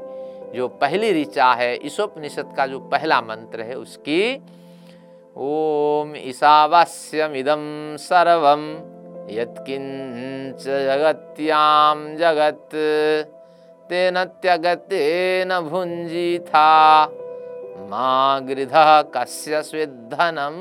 जो 0.56 0.68
पहली 0.68 1.12
ऋचा 1.14 1.52
है, 1.54 1.74
ईशोपनिषद 1.86 2.54
का 2.58 2.66
जो 2.68 2.80
पहला 2.80 3.22
मंत्र 3.22 3.62
है 3.62 3.76
उसकी, 3.76 4.36
ओम 5.38 6.16
ईशावास्यमिदम 6.16 7.64
सर्वम 8.00 8.64
यत्किंच 9.32 10.64
जगत्याम 10.64 12.16
जगत, 12.16 12.70
तेन 13.90 14.24
त्यगतेन 14.42 15.60
भुंजी 15.60 16.40
था 16.40 16.70
माँ 17.90 18.46
गृध 18.46 18.74
कस्य 19.16 19.62
स्विधनम 19.64 20.58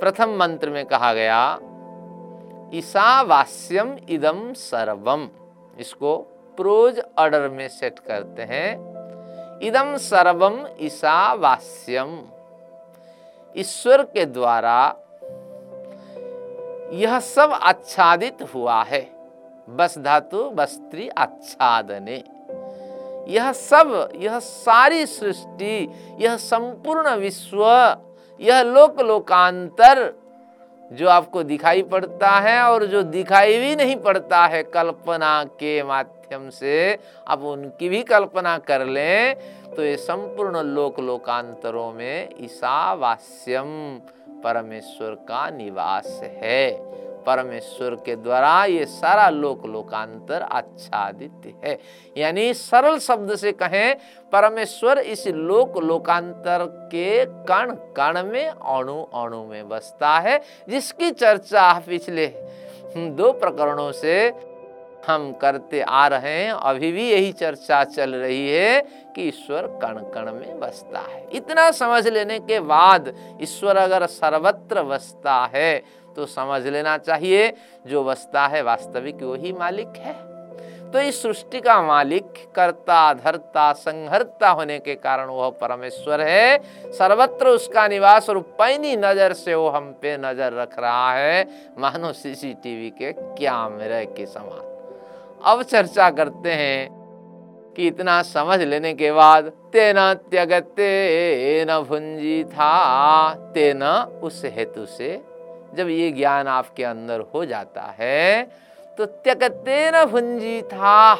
प्रथम 0.00 0.36
मंत्र 0.36 0.70
में 0.70 0.84
कहा 0.86 1.12
गया, 1.14 1.40
ईशावास्यम 2.74 3.96
इदम 4.08 4.52
सर्वम। 4.56 5.28
इसको 5.78 6.16
प्रोज 6.56 7.00
ऑर्डर 7.18 7.48
में 7.48 7.68
सेट 7.68 7.98
करते 7.98 8.42
हैं। 8.42 8.92
इदम 9.60 9.96
सर्वम 9.96 10.66
ईशावास्यम 10.80 12.22
ईश्वर 13.56 14.02
के 14.02 14.26
द्वारा 14.26 14.96
यह 16.92 17.20
सब 17.20 17.50
आच्छादित 17.52 18.42
हुआ 18.54 18.82
है। 18.82 19.12
बस 19.70 19.98
धातु 19.98 20.50
बस्त्री 20.50 21.08
आच्छादने। 21.08 22.24
यह 23.28 23.52
सब, 23.52 24.12
यह 24.16 24.38
सारी 24.38 25.06
सृष्टि, 25.06 25.90
यह 26.18 26.36
संपूर्ण 26.36 27.16
विश्व, 27.16 27.64
यह 28.40 28.62
लोक 28.62 29.00
लोकांतर 29.00 30.21
जो 30.92 31.08
आपको 31.08 31.42
दिखाई 31.42 31.82
पड़ता 31.82 32.30
है 32.40 32.60
और 32.62 32.84
जो 32.86 33.02
दिखाई 33.02 33.58
भी 33.58 33.74
नहीं 33.76 33.96
पड़ता 33.96 34.44
है, 34.46 34.62
कल्पना 34.62 35.42
के 35.44 35.82
माध्यम 35.82 36.48
से 36.50 36.98
आप 37.28 37.42
उनकी 37.42 37.88
भी 37.88 38.02
कल्पना 38.02 38.56
कर 38.60 38.84
लें 38.86 39.34
तो 39.74 39.82
ये 39.82 39.96
संपूर्ण 39.96 40.62
लोक 40.64 41.00
लोकांतरों 41.00 41.92
में 41.92 42.28
ईशावास्यम 42.40 43.66
परमेश्वर 44.44 45.14
का 45.28 45.48
निवास 45.50 46.20
है। 46.22 46.70
परमेश्वर 47.26 47.94
के 48.06 48.16
द्वारा 48.16 48.64
ये 48.64 48.84
सारा 48.86 49.28
लोक 49.30 49.66
लोकांतर 49.66 50.42
आच्छादित 50.42 51.52
है। 51.64 51.78
यानी 52.16 52.52
सरल 52.54 52.98
शब्द 52.98 53.34
से 53.36 53.52
कहें, 53.52 53.94
परमेश्वर 54.32 54.98
इस 54.98 55.26
लोक 55.26 55.78
लोकांतर 55.78 56.66
के 56.92 57.24
कण 57.48 57.74
कण 57.96 58.22
में 58.22 58.46
अणु 58.46 59.02
अणु 59.14 59.44
में 59.44 59.68
बसता 59.68 60.18
है, 60.18 60.40
जिसकी 60.68 61.10
चर्चा 61.10 61.72
पिछले 61.86 62.26
दो 62.96 63.32
प्रकरणों 63.32 63.90
से 63.92 64.32
हम 65.06 65.32
करते 65.32 65.80
आ 65.80 66.06
रहे 66.06 66.32
हैं। 66.34 66.52
अभी 66.52 66.90
भी 66.92 67.08
यही 67.10 67.32
चर्चा 67.32 67.82
चल 67.84 68.14
रही 68.14 68.48
है 68.50 68.80
कि 69.16 69.22
ईश्वर 69.22 69.66
कण 69.82 69.98
कण 70.14 70.32
में 70.32 70.60
बसता 70.60 71.00
है। 71.00 71.26
इतना 71.32 71.70
समझ 71.70 72.06
लेने 72.08 72.38
के 72.40 72.60
बाद 72.60 73.12
ईश्वर 73.42 73.76
अगर 73.76 74.06
सर्वत्र 74.06 74.82
बसता 74.82 75.34
है 75.54 75.82
तो 76.16 76.26
समझ 76.26 76.66
लेना 76.66 76.96
चाहिए, 76.98 77.52
जो 77.86 78.04
बसता 78.04 78.46
है 78.46 78.62
वास्तविक 78.62 79.22
वही 79.22 79.52
मालिक 79.52 79.96
है। 79.96 80.14
तो 80.92 81.00
इस 81.00 81.22
सृष्टि 81.22 81.60
का 81.60 81.80
मालिक 81.82 82.24
कर्ता, 82.54 83.12
धरता 83.14 83.72
संहरता 83.72 84.48
होने 84.48 84.78
के 84.78 84.94
कारण 84.94 85.28
वह 85.28 85.48
परमेश्वर 85.50 86.20
है। 86.20 86.58
सर्वत्र 86.92 87.48
उसका 87.48 87.86
निवास 87.88 88.28
और 88.30 88.38
पैनी 88.58 88.96
नज़र 88.96 89.32
से 89.32 89.54
वो 89.54 89.68
हम 89.68 89.90
पे 90.02 90.16
नज़र 90.16 90.52
रख 90.52 90.78
रहा 90.78 91.12
है। 91.12 91.42
मानो 91.78 92.12
सीसीटीवी 92.12 92.90
के 92.90 93.12
कैमरे 93.12 94.04
के 94.06 94.26
समान। 94.26 94.70
अब 95.44 95.62
चर्चा 95.62 96.10
करते 96.10 96.52
हैं 96.52 96.88
कि 97.76 97.86
इतना 97.86 98.20
समझ 98.22 98.60
लेने 98.60 98.92
के 98.94 99.12
बाद, 99.12 99.44
तेना 99.72 100.12
त्यगते 100.14 101.64
न 101.68 101.78
भुंजी 101.80 102.42
था, 102.44 103.34
तेना 103.54 103.92
उस 104.22 104.42
हेतु 104.46 104.86
से 104.86 105.10
जब 105.74 105.88
ये 105.88 106.10
ज्ञान 106.10 106.48
आपके 106.48 106.84
अंदर 106.84 107.20
हो 107.34 107.44
जाता 107.44 107.82
है 107.98 108.42
तो 108.98 109.04
त्यकते 109.04 109.90
न 109.90 110.04
भुंजी 110.04 110.62
था। 110.62 111.16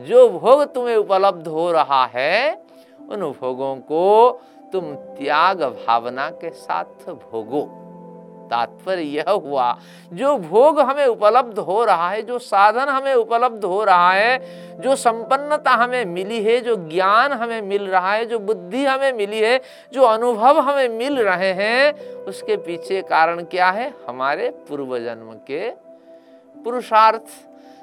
जो 0.00 0.28
भोग 0.28 0.62
तुम्हें 0.74 0.96
उपलब्ध 0.96 1.48
हो 1.48 1.70
रहा 1.72 2.04
है, 2.06 2.62
उन 3.08 3.20
भोगों 3.32 3.76
को 3.76 4.30
तुम 4.72 4.94
त्याग 4.94 5.62
भावना 5.62 6.30
के 6.30 6.50
साथ 6.50 7.10
भोगो। 7.10 7.64
तात्पर्य 8.50 9.02
यह 9.02 9.30
हुआ, 9.30 9.78
जो 10.12 10.36
भोग 10.38 10.80
हमें 10.80 11.06
उपलब्ध 11.06 11.58
हो 11.58 11.84
रहा 11.84 12.10
है, 12.10 12.22
जो 12.22 12.38
साधन 12.38 12.88
हमें 12.88 13.14
उपलब्ध 13.14 13.64
हो 13.64 13.84
रहा 13.84 14.12
है, 14.12 14.38
जो 14.80 14.96
संपन्नता 14.96 15.70
हमें 15.70 16.04
मिली 16.04 16.42
है, 16.42 16.60
जो 16.60 16.76
ज्ञान 16.76 17.32
हमें 17.32 17.62
मिल 17.62 17.88
रहा 17.88 18.12
है, 18.12 18.24
जो 18.24 18.38
बुद्धि 18.38 18.84
हमें 18.84 19.12
मिली 19.12 19.40
है, 19.40 19.60
जो 19.92 20.02
अनुभव 20.02 20.60
हमें 20.60 20.88
मिल 20.88 21.18
रहे 21.18 21.52
हैं, 21.52 22.00
उसके 22.24 22.56
पीछे 22.56 23.02
कारण 23.02 23.42
क्या 23.44 23.70
है? 23.70 23.92
हमारे 24.08 24.50
पूर्व 24.50 24.98
जन्म 24.98 25.32
के 25.32 25.70
पुरुषार्थ। 26.64 27.22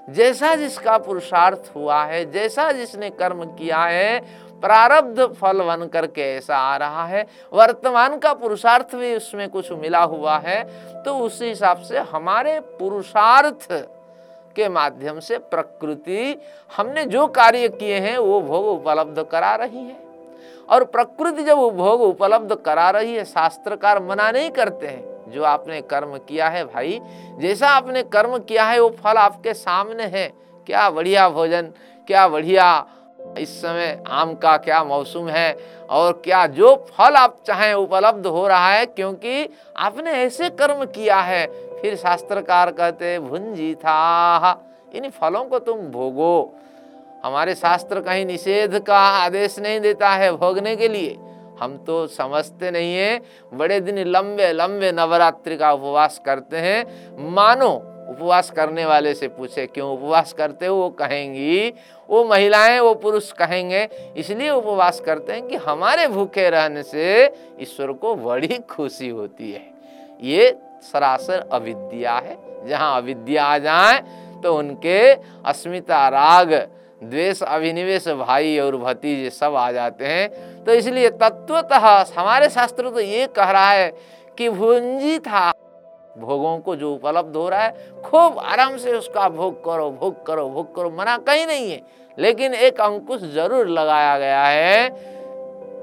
जैसा 0.10 0.56
जिसका 0.56 0.98
पुरुषार्थ 0.98 1.72
हुआ 1.76 2.04
है, 2.04 2.32
जैसा 2.32 2.72
जिसने 2.72 3.10
कर्म 3.10 3.44
किया 3.44 3.78
है 3.78 4.20
प्रारब्ध 4.64 5.22
फल 5.34 5.62
बन 5.64 5.88
करके 5.88 6.22
ऐसा 6.36 6.58
आ 6.58 6.76
रहा 6.78 7.06
है। 7.06 7.26
वर्तमान 7.54 8.18
का 8.18 8.34
पुरुषार्थ 8.34 8.96
भी 8.96 9.16
उसमें 9.16 9.50
कुछ 9.50 9.72
मिला 9.72 10.04
हुआ 10.04 10.38
है। 10.38 10.64
तो 11.04 11.18
उस 11.18 11.42
हिसाब 11.42 11.78
से 11.78 12.00
हमारे 12.00 12.60
पुरुषार्थ 12.80 13.68
के 14.56 14.70
माध्यम 14.70 15.20
से 15.20 15.38
प्रकृति, 15.38 16.36
हमने 16.78 17.06
जो 17.06 17.28
कार्य 17.28 17.70
किए 17.70 18.00
हैं, 18.00 18.18
वो 18.18 18.42
भोग 18.42 18.66
उपलब्ध 18.66 19.22
करा 19.24 19.54
रही 19.56 19.78
है। 19.78 19.98
और 20.70 20.84
प्रकृति 20.86 21.44
जब 21.44 21.58
भोग 21.58 22.02
उपलब्ध 22.02 22.56
करा 22.56 22.90
रही 22.90 23.16
है, 23.16 23.24
शास्त्रकार 23.26 24.02
मना 24.04 24.30
नहीं 24.32 24.50
करते 24.50 24.88
हैं, 24.88 25.32
जो 25.32 25.44
आपने 25.44 25.82
कर्म 25.82 26.18
किया 26.20 26.48
है 26.50 26.64
भाई, 26.66 27.00
जैसा 27.40 27.70
आपने 27.70 28.04
कर्म 28.04 28.38
किया 28.40 28.66
है, 28.66 28.80
वो 28.80 28.90
फल 29.04 29.18
आपके 29.18 29.54
सामने 29.54 30.04
है। 30.04 30.28
क्या 30.68 30.90
बढ़िया 30.90 31.30
भोजन, 31.30 31.72
क्या 32.08 32.28
बढ़िया 32.28 32.86
इस 33.38 33.62
समय 33.62 34.04
आम 34.08 34.34
का 34.36 34.56
क्या 34.58 34.84
मौसम 34.84 35.28
है 35.30 35.58
और 35.90 36.22
क्या 36.26 36.46
जो 36.48 36.76
फल 36.90 37.16
आप 37.16 37.38
चाहें 37.48 37.74
उपलब्ध 37.74 38.28
हो 38.28 38.48
रहा 38.48 38.72
है, 38.72 38.86
क्योंकि 38.86 39.50
आपने 39.78 40.12
ऐसे 40.14 40.50
कर्म 40.52 40.86
किया 40.86 41.20
है। 41.22 41.46
फिर 41.82 41.96
शास्त्रकार 41.96 42.72
कहते 42.72 43.18
भुंजी 43.20 43.74
था 43.76 44.60
इन 44.96 45.10
फलों 45.12 45.44
को 45.46 45.60
तुम 45.60 45.80
भोगो। 45.92 46.54
हमारे 47.24 47.56
शास्त्र 47.56 48.02
कहीं 48.02 48.26
निषेध 48.26 48.80
का 48.80 48.98
आदेश 48.98 49.58
नहीं 49.60 49.80
देता 49.80 50.10
है 50.10 50.32
भोगने 50.32 50.76
के 50.76 50.88
लिए। 50.88 51.18
हम 51.60 51.78
तो 51.88 52.06
समझते 52.08 52.72
नहीं 52.72 52.94
है। 52.96 53.22
बड़े 53.54 53.80
दिन 53.80 54.00
लंबे 54.08 54.52
लंबे 54.54 54.92
नवरात्रि 54.92 55.58
का 55.58 55.72
उपवास 55.74 56.22
करते 56.26 56.58
हैं। 56.58 57.26
मानो 57.32 57.72
उपवास 58.14 58.50
करने 58.52 58.86
वाले 58.86 59.14
से 59.14 59.28
पूछे, 59.28 59.66
क्यों 59.68 59.90
उपवास 59.92 60.34
करते 60.34 60.66
हो? 60.66 60.76
वो 60.76 60.90
कहेंगी, 60.92 61.74
वो 62.10 62.24
महिलाएँ, 62.26 62.80
वो 62.80 62.94
पुरुष 62.96 63.32
कहेंगे, 63.32 63.88
इसलिए 64.18 64.50
उपवास 64.52 65.00
करते 65.00 65.34
हैं 65.34 65.48
कि 65.48 65.56
हमारे 65.58 66.08
भूखे 66.08 66.50
रहने 66.50 66.84
से 66.84 67.26
ईश्वर 67.62 67.92
को 67.94 68.16
बड़ी 68.16 68.58
खुशी 68.70 69.10
होती 69.10 69.52
है। 69.52 69.72
ये 70.24 70.56
सरासर 70.84 71.48
अविद्या 71.52 72.14
है। 72.16 72.38
जहाँ 72.68 72.96
अविद्या 72.98 73.46
आ 73.46 73.58
जाए 73.58 74.00
तो 74.44 74.56
उनके 74.58 75.00
अस्मिता 75.46 76.08
राग, 76.10 76.54
द्वेष, 77.04 77.42
अभिनिवेश 77.44 78.08
भाई 78.10 78.58
और 78.60 78.78
भतीजे 78.78 79.30
सब 79.30 79.56
आ 79.56 79.72
जाते 79.72 80.06
हैं। 80.06 80.64
तो 80.64 80.74
इसलिए 80.74 81.10
तत्वतः 81.12 81.88
हमारे 82.18 82.50
शास्त्र 82.50 82.90
तो 82.90 83.00
ये 83.00 83.28
कह 83.28 83.52
रहा 83.52 83.72
है 83.72 83.92
कि 84.38 84.50
भुंजी 84.50 85.18
था। 85.20 85.52
भोगों 86.16 86.58
को 86.60 86.76
जो 86.76 86.94
उपलब्ध 86.94 87.36
हो 87.36 87.48
रहा 87.50 87.64
है, 87.64 88.02
खूब 88.04 88.40
आराम 88.40 88.78
से 88.78 88.94
उसका 88.94 89.28
भोग 89.30 89.64
करो 89.66 89.90
भोग 89.92 90.26
करो 90.26 90.48
भोग 90.50 90.76
करो। 90.76 90.90
मना 90.90 91.18
कहीं 91.20 91.46
नहीं 91.48 91.72
है, 91.72 91.82
लेकिन 92.18 92.54
एक 92.56 92.82
अंकुश 92.82 93.22
ज़रूर 93.34 93.68
लगाया 93.70 94.18
गया 94.20 94.44
है। 94.44 94.90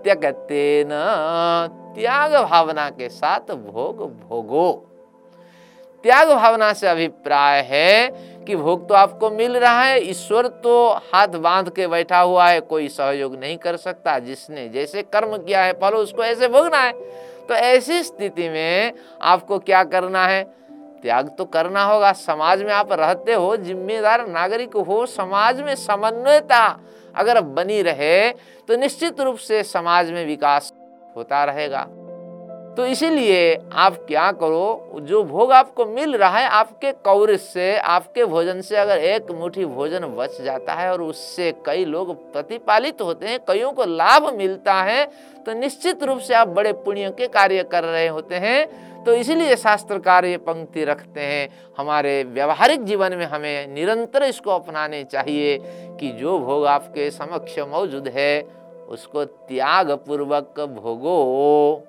त्यगते 0.02 0.84
न 0.86 0.90
त्याग 1.94 2.34
भावना 2.42 2.88
के 2.90 3.08
साथ 3.08 3.54
भोग 3.54 4.06
भोगो। 4.20 4.70
त्याग 6.04 6.28
भावना 6.30 6.72
से 6.72 6.86
अभिप्राय 6.88 7.60
है 7.62 8.08
कि 8.46 8.56
भोग 8.56 8.88
तो 8.88 8.94
आपको 8.94 9.30
मिल 9.30 9.56
रहा 9.56 9.82
है, 9.82 10.00
ईश्वर 10.00 10.46
तो 10.46 10.88
हाथ 11.12 11.28
बाँध 11.38 11.68
के 11.70 11.86
बैठा 11.86 12.18
हुआ 12.20 12.48
है, 12.48 12.60
कोई 12.60 12.88
सहयोग 12.88 13.34
नहीं 13.34 13.56
कर 13.56 13.76
सकता, 13.76 14.18
जिसने 14.18 14.68
जैसे 14.68 15.02
कर्म 15.02 15.36
किया 15.36 15.62
है 15.62 15.72
फल 15.72 15.94
उसको 15.96 16.24
ऐसे 16.24 16.48
भोगना 16.48 16.78
है। 16.78 16.92
तो 17.50 17.54
ऐसी 17.54 18.02
स्थिति 18.02 18.48
में 18.48 18.92
आपको 19.22 19.58
क्या 19.58 19.82
करना 19.84 20.26
है? 20.26 20.42
त्याग 21.02 21.28
तो 21.38 21.44
करना 21.44 21.82
होगा। 21.84 22.12
समाज 22.12 22.62
में 22.62 22.72
आप 22.72 22.92
रहते 22.92 23.32
हो, 23.32 23.56
जिम्मेदार 23.56 24.26
नागरिक 24.28 24.76
हो, 24.78 25.04
समाज 25.06 25.60
में 25.60 25.74
समन्वयता 25.74 26.64
अगर 27.14 27.40
बनी 27.40 27.80
रहे 27.82 28.30
तो 28.68 28.76
निश्चित 28.76 29.20
रूप 29.20 29.36
से 29.38 29.62
समाज 29.62 30.10
में 30.10 30.24
विकास 30.26 30.72
होता 31.16 31.44
रहेगा। 31.44 31.86
तो 32.80 32.84
इसीलिए 32.86 33.40
आप 33.72 33.96
क्या 34.08 34.30
करो, 34.32 35.00
जो 35.00 35.22
भोग 35.22 35.50
आपको 35.52 35.84
मिल 35.86 36.14
रहा 36.16 36.38
है 36.38 36.48
आपके 36.48 36.92
कौर 37.04 37.34
से, 37.36 37.76
आपके 37.76 38.24
भोजन 38.24 38.60
से 38.60 38.76
अगर 38.76 38.98
एक 38.98 39.30
मुट्ठी 39.30 39.64
भोजन 39.64 40.06
बच 40.16 40.40
जाता 40.40 40.74
है 40.74 40.90
और 40.92 41.02
उससे 41.02 41.52
कई 41.66 41.84
लोग 41.84 42.14
प्रतिपालित 42.32 43.02
होते 43.02 43.26
हैं, 43.26 43.38
कईयों 43.48 43.72
को 43.72 43.84
लाभ 43.84 44.32
मिलता 44.36 44.74
है 44.82 45.04
तो 45.46 45.54
निश्चित 45.54 46.02
रूप 46.02 46.18
से 46.18 46.34
आप 46.34 46.48
बड़े 46.48 46.72
पुण्य 46.72 47.10
के 47.18 47.26
कार्य 47.28 47.64
कर 47.64 47.84
रहे 47.84 48.06
होते 48.08 48.34
हैं। 48.36 49.04
तो 49.04 49.14
इसीलिए 49.14 49.56
शास्त्रकार 49.56 50.24
ये 50.24 50.36
पंक्ति 50.38 50.84
रखते 50.84 51.20
हैं, 51.20 51.48
हमारे 51.78 52.22
व्यवहारिक 52.24 52.84
जीवन 52.84 53.16
में 53.16 53.26
हमें 53.26 53.74
निरंतर 53.74 54.22
इसको 54.22 54.50
अपनाने 54.50 55.04
चाहिए 55.04 55.58
कि 56.00 56.12
जो 56.12 56.38
भोग 56.38 56.66
आपके 56.68 57.10
समक्ष 57.10 57.58
मौजूद 57.68 58.08
है, 58.08 58.40
उसको 58.88 59.24
त्याग 59.24 59.90
पूर्वक 59.98 60.60
भोगो। 60.72 61.86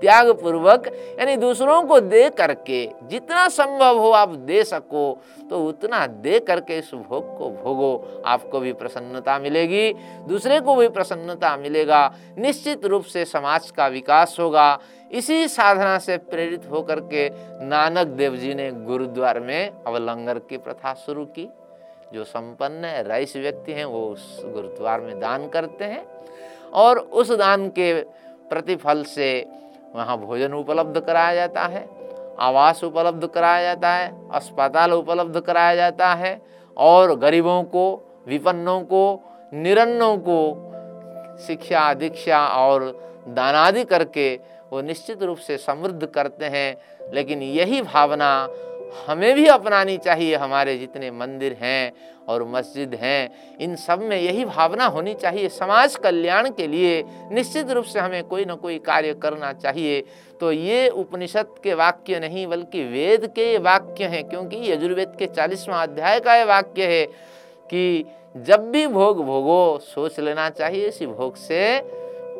त्याग 0.00 0.30
पूर्वक 0.32 0.86
यानी 1.18 1.36
दूसरों 1.36 1.82
को 1.82 2.00
दे 2.00 2.28
करके 2.30 2.84
जितना 3.02 3.48
संभव 3.48 3.98
हो 3.98 4.10
आप 4.10 4.28
दे 4.28 4.62
सको 4.64 5.06
तो 5.50 5.64
उतना 5.64 6.06
दे 6.06 6.38
करके 6.40 6.78
इस 6.78 6.90
भोग 6.94 7.36
को 7.38 7.50
भोगो। 7.52 8.22
आपको 8.26 8.60
भी 8.60 8.72
प्रसन्नता 8.72 9.38
मिलेगी, 9.38 9.92
दूसरे 10.28 10.60
को 10.60 10.74
भी 10.76 10.88
प्रसन्नता 10.88 11.56
मिलेगा, 11.56 12.14
निश्चित 12.38 12.84
रूप 12.86 13.04
से 13.04 13.24
समाज 13.24 13.70
का 13.70 13.86
विकास 13.88 14.36
होगा। 14.40 14.78
इसी 15.10 15.46
साधना 15.48 15.98
से 15.98 16.16
प्रेरित 16.16 16.66
होकर 16.70 17.00
के 17.12 17.28
नानक 17.66 18.06
देव 18.16 18.36
जी 18.36 18.54
ने 18.54 18.70
गुरुद्वार 18.86 19.40
में 19.40 19.70
अवलंगर 19.86 20.38
की 20.40 20.56
प्रथा 20.56 20.94
शुरू 21.06 21.24
की। 21.28 21.48
जो 22.14 22.24
संपन्न 22.24 22.92
रईस 23.06 23.36
व्यक्ति 23.36 23.72
हैं, 23.72 23.84
वो 23.84 24.06
उस 24.06 24.40
गुरुद्वार 24.44 25.00
में 25.00 25.18
दान 25.20 25.48
करते 25.48 25.84
हैं 25.84 26.04
और 26.74 26.98
उस 26.98 27.30
दान 27.32 27.68
के 27.68 27.92
प्रतिफल 28.50 29.02
से 29.04 29.28
वहाँ 29.94 30.18
भोजन 30.18 30.52
उपलब्ध 30.52 31.00
कराया 31.00 31.34
जाता 31.34 31.62
है, 31.62 31.88
आवास 32.38 32.84
उपलब्ध 32.84 33.26
कराया 33.26 33.62
जाता 33.62 33.92
है, 33.92 34.30
अस्पताल 34.30 34.92
उपलब्ध 34.92 35.40
कराया 35.40 35.76
जाता 35.76 36.14
है 36.14 36.40
और 36.76 37.14
गरीबों 37.14 37.62
को, 37.62 38.02
विपन्नों 38.26 38.80
को, 38.80 39.20
निरन्नों 39.54 40.16
को 40.18 40.72
शिक्षा, 41.46 41.94
दीक्षा 41.94 42.46
और 42.46 42.84
दानादि 43.28 43.84
करके 43.84 44.40
वो 44.72 44.80
निश्चित 44.80 45.22
रूप 45.22 45.38
से 45.38 45.56
समृद्ध 45.56 46.06
करते 46.06 46.44
हैं। 46.44 46.76
लेकिन 47.14 47.42
यही 47.42 47.82
भावना 47.82 48.48
हमें 49.06 49.34
भी 49.34 49.46
अपनानी 49.46 49.96
चाहिए। 49.98 50.36
हमारे 50.36 50.76
जितने 50.78 51.10
मंदिर 51.10 51.56
हैं 51.60 51.92
और 52.28 52.44
मस्जिद 52.44 52.94
हैं, 52.94 53.30
इन 53.60 53.74
सब 53.76 54.02
में 54.02 54.16
यही 54.16 54.44
भावना 54.44 54.86
होनी 54.86 55.14
चाहिए। 55.14 55.48
समाज 55.48 55.96
कल्याण 55.96 56.48
के 56.50 56.66
लिए 56.66 57.02
निश्चित 57.32 57.70
रूप 57.70 57.84
से 57.84 58.00
हमें 58.00 58.22
कोई 58.24 58.44
ना 58.44 58.54
कोई 58.54 58.78
कार्य 58.78 59.14
करना 59.14 59.52
चाहिए। 59.52 60.00
तो 60.40 60.52
ये 60.52 60.88
उपनिषद 60.88 61.54
के 61.64 61.74
वाक्य 61.74 62.20
नहीं, 62.20 62.46
बल्कि 62.46 62.84
वेद 62.84 63.26
के 63.26 63.56
वाक्य 63.58 64.04
हैं, 64.04 64.28
क्योंकि 64.28 64.70
यजुर्वेद 64.72 65.16
के 65.18 65.26
चालीसवां 65.26 65.82
अध्याय 65.82 66.20
का 66.20 66.36
ये 66.36 66.44
वाक्य 66.44 66.86
है 66.86 67.04
कि 67.70 68.04
जब 68.38 68.70
भी 68.70 68.86
भोग 68.86 69.24
भोगो, 69.24 69.78
सोच 69.78 70.18
लेना 70.20 70.48
चाहिए। 70.50 70.88
इसी 70.88 71.06
भोग 71.06 71.36
से 71.36 71.78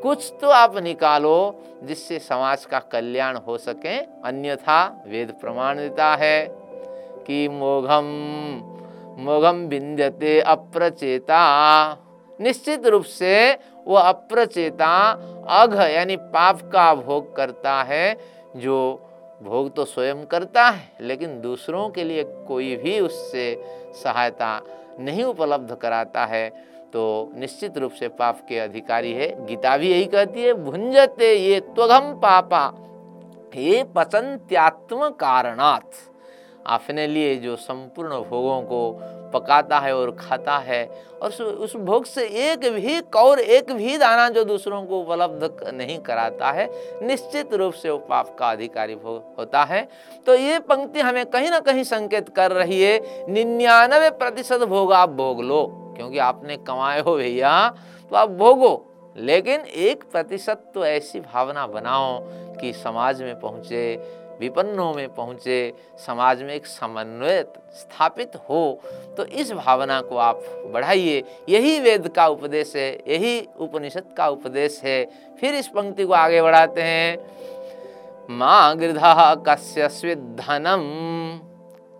कुछ 0.02 0.32
तो 0.40 0.48
आप 0.48 0.76
निकालो 0.76 1.38
जिससे 1.82 2.18
समाज 2.18 2.64
का 2.64 2.78
कल्याण 2.92 3.36
हो 3.36 3.56
सके। 3.58 3.96
अन्यथा 4.24 4.84
वेद 5.06 5.32
प्रमाण 5.40 5.76
देता 5.76 6.14
है 6.14 6.46
कि 7.26 7.48
मोघम 7.48 8.04
मोघम 9.18 9.66
विंध्यते 9.66 10.40
अप्रचेता। 10.40 11.42
निश्चित 12.38 12.86
रूप 12.86 13.04
से 13.04 13.52
वो 13.86 13.94
अप्रचेता, 13.94 15.10
अघ 15.48 15.74
यानी 15.74 16.16
पाप 16.16 16.60
का 16.72 16.94
भोग 16.94 17.34
करता 17.36 17.82
है, 17.82 18.16
जो 18.56 18.78
भोग 19.42 19.74
तो 19.76 19.84
स्वयं 19.84 20.24
करता 20.24 20.64
है, 20.64 20.90
लेकिन 21.00 21.40
दूसरों 21.40 21.88
के 21.90 22.04
लिए 22.04 22.24
कोई 22.48 22.74
भी 22.76 22.98
उससे 23.00 23.44
सहायता 23.94 24.60
नहीं 25.00 25.24
उपलब्ध 25.24 25.74
कराता 25.74 26.24
है। 26.24 26.48
तो 26.92 27.32
निश्चित 27.34 27.78
रूप 27.78 27.92
से 27.92 28.08
पाप 28.10 28.40
के 28.48 28.58
अधिकारी 28.58 29.12
है। 29.12 29.28
गीता 29.46 29.76
भी 29.76 29.90
यही 29.90 30.04
कहती 30.06 30.42
है 30.42 30.52
भुंजते 30.54 31.32
ये 31.34 31.60
त्वघम 31.60 32.12
पापा, 32.22 32.64
हे 33.54 33.82
पचंत्यात्म 33.96 35.08
कारणात् 35.20 36.04
अपने 36.66 37.06
लिए 37.06 37.34
जो 37.36 37.56
संपूर्ण 37.56 38.18
भोगों 38.20 38.60
को 38.62 38.90
पकाता 39.34 39.78
है 39.78 39.94
और 39.96 40.10
खाता 40.12 40.56
है, 40.58 40.84
और 41.22 41.30
उस 41.30 41.74
भोग 41.76 42.04
से 42.04 42.24
एक 42.44 42.66
भी 42.74 43.00
कौर 43.12 43.38
एक 43.38 43.72
भी 43.72 43.96
दाना 43.98 44.28
जो 44.28 44.44
दूसरों 44.44 44.82
को 44.84 45.00
उपलब्ध 45.00 45.70
नहीं 45.74 45.98
कराता 46.00 46.50
है, 46.50 46.68
निश्चित 47.02 47.54
रूप 47.54 47.72
से 47.72 47.90
वो 47.90 47.98
पाप 48.00 48.34
का 48.38 48.50
अधिकारी 48.50 48.94
भोग 48.96 49.34
होता 49.38 49.64
है। 49.64 49.86
तो 50.26 50.34
ये 50.34 50.58
पंक्ति 50.60 51.00
हमें 51.00 51.24
कहीं 51.26 51.50
ना 51.50 51.60
कहीं 51.60 51.84
संकेत 51.84 52.28
कर 52.28 52.52
रही 52.52 52.82
है, 52.82 53.00
निन्यानवे 53.28 54.10
प्रतिशत 54.12 54.64
भोग 54.64 54.92
आप 54.92 55.10
भोग 55.12 55.42
लो। 55.42 55.64
क्योंकि 55.96 56.18
आपने 56.20 56.56
कमाए 56.58 57.00
हो 57.00 57.16
भैया 57.16 57.68
तो 58.10 58.16
आप 58.16 58.30
भोगो। 58.32 58.84
लेकिन 59.16 59.60
एक 59.60 60.02
प्रतिशत 60.12 60.70
तो 60.74 60.84
ऐसी 60.86 61.20
भावना 61.22 61.66
बनाओ 61.66 62.18
कि 62.60 62.72
समाज 62.74 63.22
में 63.22 63.38
पहुँचे, 63.40 63.96
विपन्नों 64.40 64.92
में 64.94 65.14
पहुँचे, 65.14 65.72
समाज 65.98 66.42
में 66.42 66.52
एक 66.54 66.66
समन्वय 66.66 67.44
स्थापित 67.74 68.36
हो 68.48 68.80
तो 69.16 69.24
इस 69.24 69.52
भावना 69.52 70.00
को 70.00 70.16
आप 70.16 70.42
बढ़ाइए। 70.72 71.22
यही 71.48 71.78
वेद 71.80 72.08
का 72.08 72.26
उपदेश 72.26 72.74
है, 72.76 72.90
यही 73.08 73.40
उपनिषद 73.58 74.14
का 74.16 74.28
उपदेश 74.28 74.80
है। 74.84 75.04
फिर 75.40 75.54
इस 75.54 75.68
पंक्ति 75.68 76.04
को 76.04 76.12
आगे 76.14 76.42
बढ़ाते 76.42 76.82
हैं। 76.82 77.18
माँ 78.30 78.76
गृधा 78.76 79.34
कस्य 79.48 80.14
धनम 80.14 80.84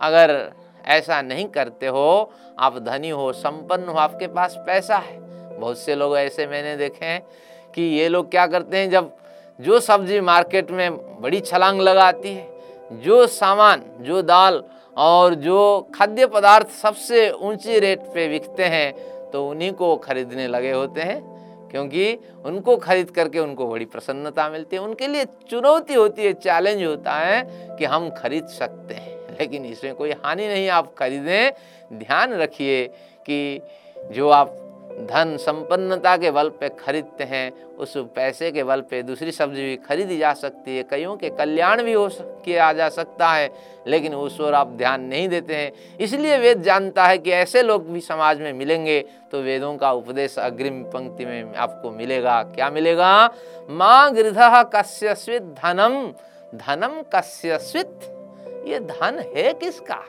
अगर 0.00 0.32
ऐसा 0.87 1.20
नहीं 1.22 1.46
करते 1.49 1.87
हो, 1.88 2.31
आप 2.59 2.79
धनी 2.79 3.09
हो, 3.11 3.33
संपन्न 3.35 3.88
हो, 3.88 3.99
आपके 3.99 4.27
पास 4.29 4.57
पैसा 4.66 4.96
है। 4.96 5.18
बहुत 5.53 5.79
से 5.79 5.94
लोग 5.94 6.16
ऐसे 6.18 6.46
मैंने 6.46 6.77
देखे 6.77 7.05
हैं 7.05 7.20
कि 7.75 7.83
ये 7.83 8.09
लोग 8.09 8.31
क्या 8.31 8.46
करते 8.46 8.77
हैं, 8.77 8.90
जब 8.90 9.12
जो 9.59 9.79
सब्ज़ी 9.81 10.20
मार्केट 10.22 10.70
में 10.70 11.20
बड़ी 11.20 11.40
छलांग 11.40 11.81
लगाती 11.81 12.35
है, 12.35 12.49
जो 12.94 13.27
सामान, 13.27 13.83
जो 14.01 14.22
दाल 14.22 14.62
और 14.96 15.35
जो 15.37 15.88
खाद्य 15.94 16.27
पदार्थ 16.27 16.68
सबसे 16.72 17.31
ऊँची 17.31 17.79
रेट 17.79 18.01
पे 18.14 18.29
बिकते 18.29 18.64
हैं 18.64 18.92
तो 19.33 19.49
उन्हीं 19.49 19.72
को 19.72 19.96
खरीदने 19.96 20.46
लगे 20.49 20.70
होते 20.72 21.01
हैं, 21.01 21.20
क्योंकि 21.70 22.18
उनको 22.44 22.77
खरीद 22.77 23.11
करके 23.11 23.38
उनको 23.38 23.66
बड़ी 23.66 23.85
प्रसन्नता 23.85 24.49
मिलती 24.49 24.77
है। 24.77 24.83
उनके 24.83 25.07
लिए 25.07 25.25
चुनौती 25.51 25.94
होती 25.94 26.25
है, 26.25 26.33
चैलेंज 26.35 26.85
होता 26.85 27.12
है 27.12 27.77
कि 27.79 27.85
हम 27.85 28.09
खरीद 28.12 28.46
सकते 28.49 28.94
हैं। 28.94 29.15
लेकिन 29.40 29.64
इसमें 29.64 29.94
कोई 29.94 30.12
हानि 30.25 30.46
नहीं। 30.49 30.68
आप 30.68 30.94
खरीदें। 30.94 31.99
ध्यान 31.99 32.35
रखिए 32.35 32.87
कि 33.27 33.61
जो 34.12 34.29
आप 34.31 34.62
धन 35.01 35.37
संपन्नता 35.37 36.16
के 36.16 36.31
बल 36.31 36.49
पे 36.51 36.68
खरीदते 36.68 37.25
हैं, 37.25 37.53
उस 37.77 37.92
पैसे 38.16 38.51
के 38.51 38.62
बल 38.64 38.81
पे 38.81 39.03
दूसरी 39.03 39.33
सब्ज़ी 39.33 39.62
भी 39.62 39.77
खरीदी 39.79 40.16
जा 40.18 40.33
सकती 40.35 40.77
है। 40.77 40.83
कईयों 40.83 41.16
के 41.16 41.31
कल्याण 41.31 41.83
भी 41.83 41.92
हो 41.92 42.09
किया 42.44 42.72
जा 42.72 42.88
सकता 42.88 43.29
है, 43.29 43.51
लेकिन 43.87 44.14
उस 44.14 44.40
ओर 44.40 44.55
आप 44.55 44.68
ध्यान 44.68 45.03
नहीं 45.03 45.29
देते 45.29 45.55
हैं। 45.55 45.72
इसलिए 46.01 46.38
वेद 46.38 46.62
जानता 46.62 47.07
है 47.07 47.18
कि 47.18 47.31
ऐसे 47.33 47.62
लोग 47.62 47.92
भी 47.92 48.01
समाज 48.01 48.40
में 48.40 48.53
मिलेंगे 48.53 49.01
तो 49.33 49.42
वेदों 49.42 49.77
का 49.77 49.92
उपदेश 49.92 50.38
अग्रिम 50.38 50.83
पंक्ति 50.85 51.27
में 51.27 51.55
आपको 51.55 51.90
मिलेगा। 51.90 52.42
क्या 52.44 52.70
मिलेगा? 52.70 53.31
माँ 53.70 54.14
गृध 54.14 54.38
कस्य 54.75 55.38
धनम। 55.40 56.12
धनम 56.55 57.03
कस्य 57.14 57.59
ये 58.66 58.81
धन 58.81 59.24
है 59.37 59.52
किसका? 59.55 60.02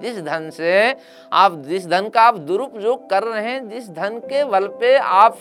जिस 0.00 0.20
धन 0.20 0.50
से 0.50 0.96
आप, 1.32 1.56
जिस 1.56 1.86
धन 1.86 2.08
का 2.08 2.22
आप 2.22 2.36
दुरुपयोग 2.36 3.10
कर 3.10 3.22
रहे 3.22 3.42
हैं, 3.42 3.68
जिस 3.68 3.90
धन 3.90 4.18
के 4.18 4.44
बल 4.44 4.66
पे 4.66 4.96
आप 4.96 5.38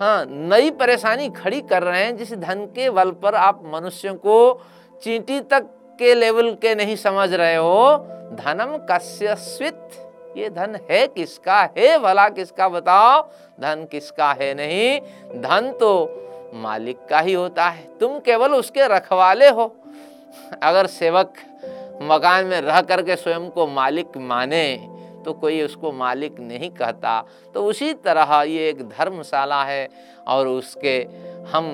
हाँ 0.00 0.24
नई 0.28 0.70
परेशानी 0.70 1.28
खड़ी 1.30 1.60
कर 1.60 1.82
रहे 1.82 2.04
हैं, 2.04 2.16
जिस 2.16 2.32
धन 2.34 2.64
के 2.66 2.90
बल 2.90 3.10
पर 3.10 3.34
आप 3.34 3.62
मनुष्यों 3.64 4.14
को 4.14 4.60
चींटी 5.02 5.40
तक 5.40 5.66
के 5.98 6.14
लेवल 6.14 6.50
के 6.52 6.74
नहीं 6.74 6.96
समझ 6.96 7.32
रहे 7.32 7.56
हो, 7.56 7.96
धनम 8.32 8.76
कस्य 8.90 9.34
स्वित 9.34 10.00
ये 10.36 10.50
धन 10.50 10.78
है 10.90 11.06
किसका? 11.06 11.60
है 11.78 11.98
भला 11.98 12.28
किसका 12.28 12.68
बताओ? 12.68 13.22
धन 13.60 13.86
किसका 13.90 14.32
है 14.32 14.54
नहीं? 14.54 15.00
धन 15.40 15.72
तो 15.80 16.20
मालिक 16.54 16.98
का 17.10 17.20
ही 17.20 17.32
होता 17.32 17.68
है। 17.68 17.88
तुम 18.00 18.18
केवल 18.18 18.54
उसके 18.54 18.88
रखवाले 18.88 19.48
हो। 19.48 19.76
अगर 20.62 20.86
सेवक 20.86 21.32
मकान 22.02 22.46
में 22.46 22.60
रह 22.60 22.80
करके 22.82 23.16
स्वयं 23.16 23.48
को 23.50 23.66
मालिक 23.66 24.16
माने 24.18 24.66
तो 25.24 25.32
कोई 25.32 25.60
उसको 25.62 25.92
मालिक 25.92 26.40
नहीं 26.40 26.70
कहता। 26.70 27.20
तो 27.54 27.64
उसी 27.64 27.92
तरह 28.04 28.42
ये 28.42 28.68
एक 28.68 28.82
धर्मशाला 28.88 29.62
है 29.64 29.88
और 30.28 30.48
उसके 30.48 30.96
हम 31.52 31.70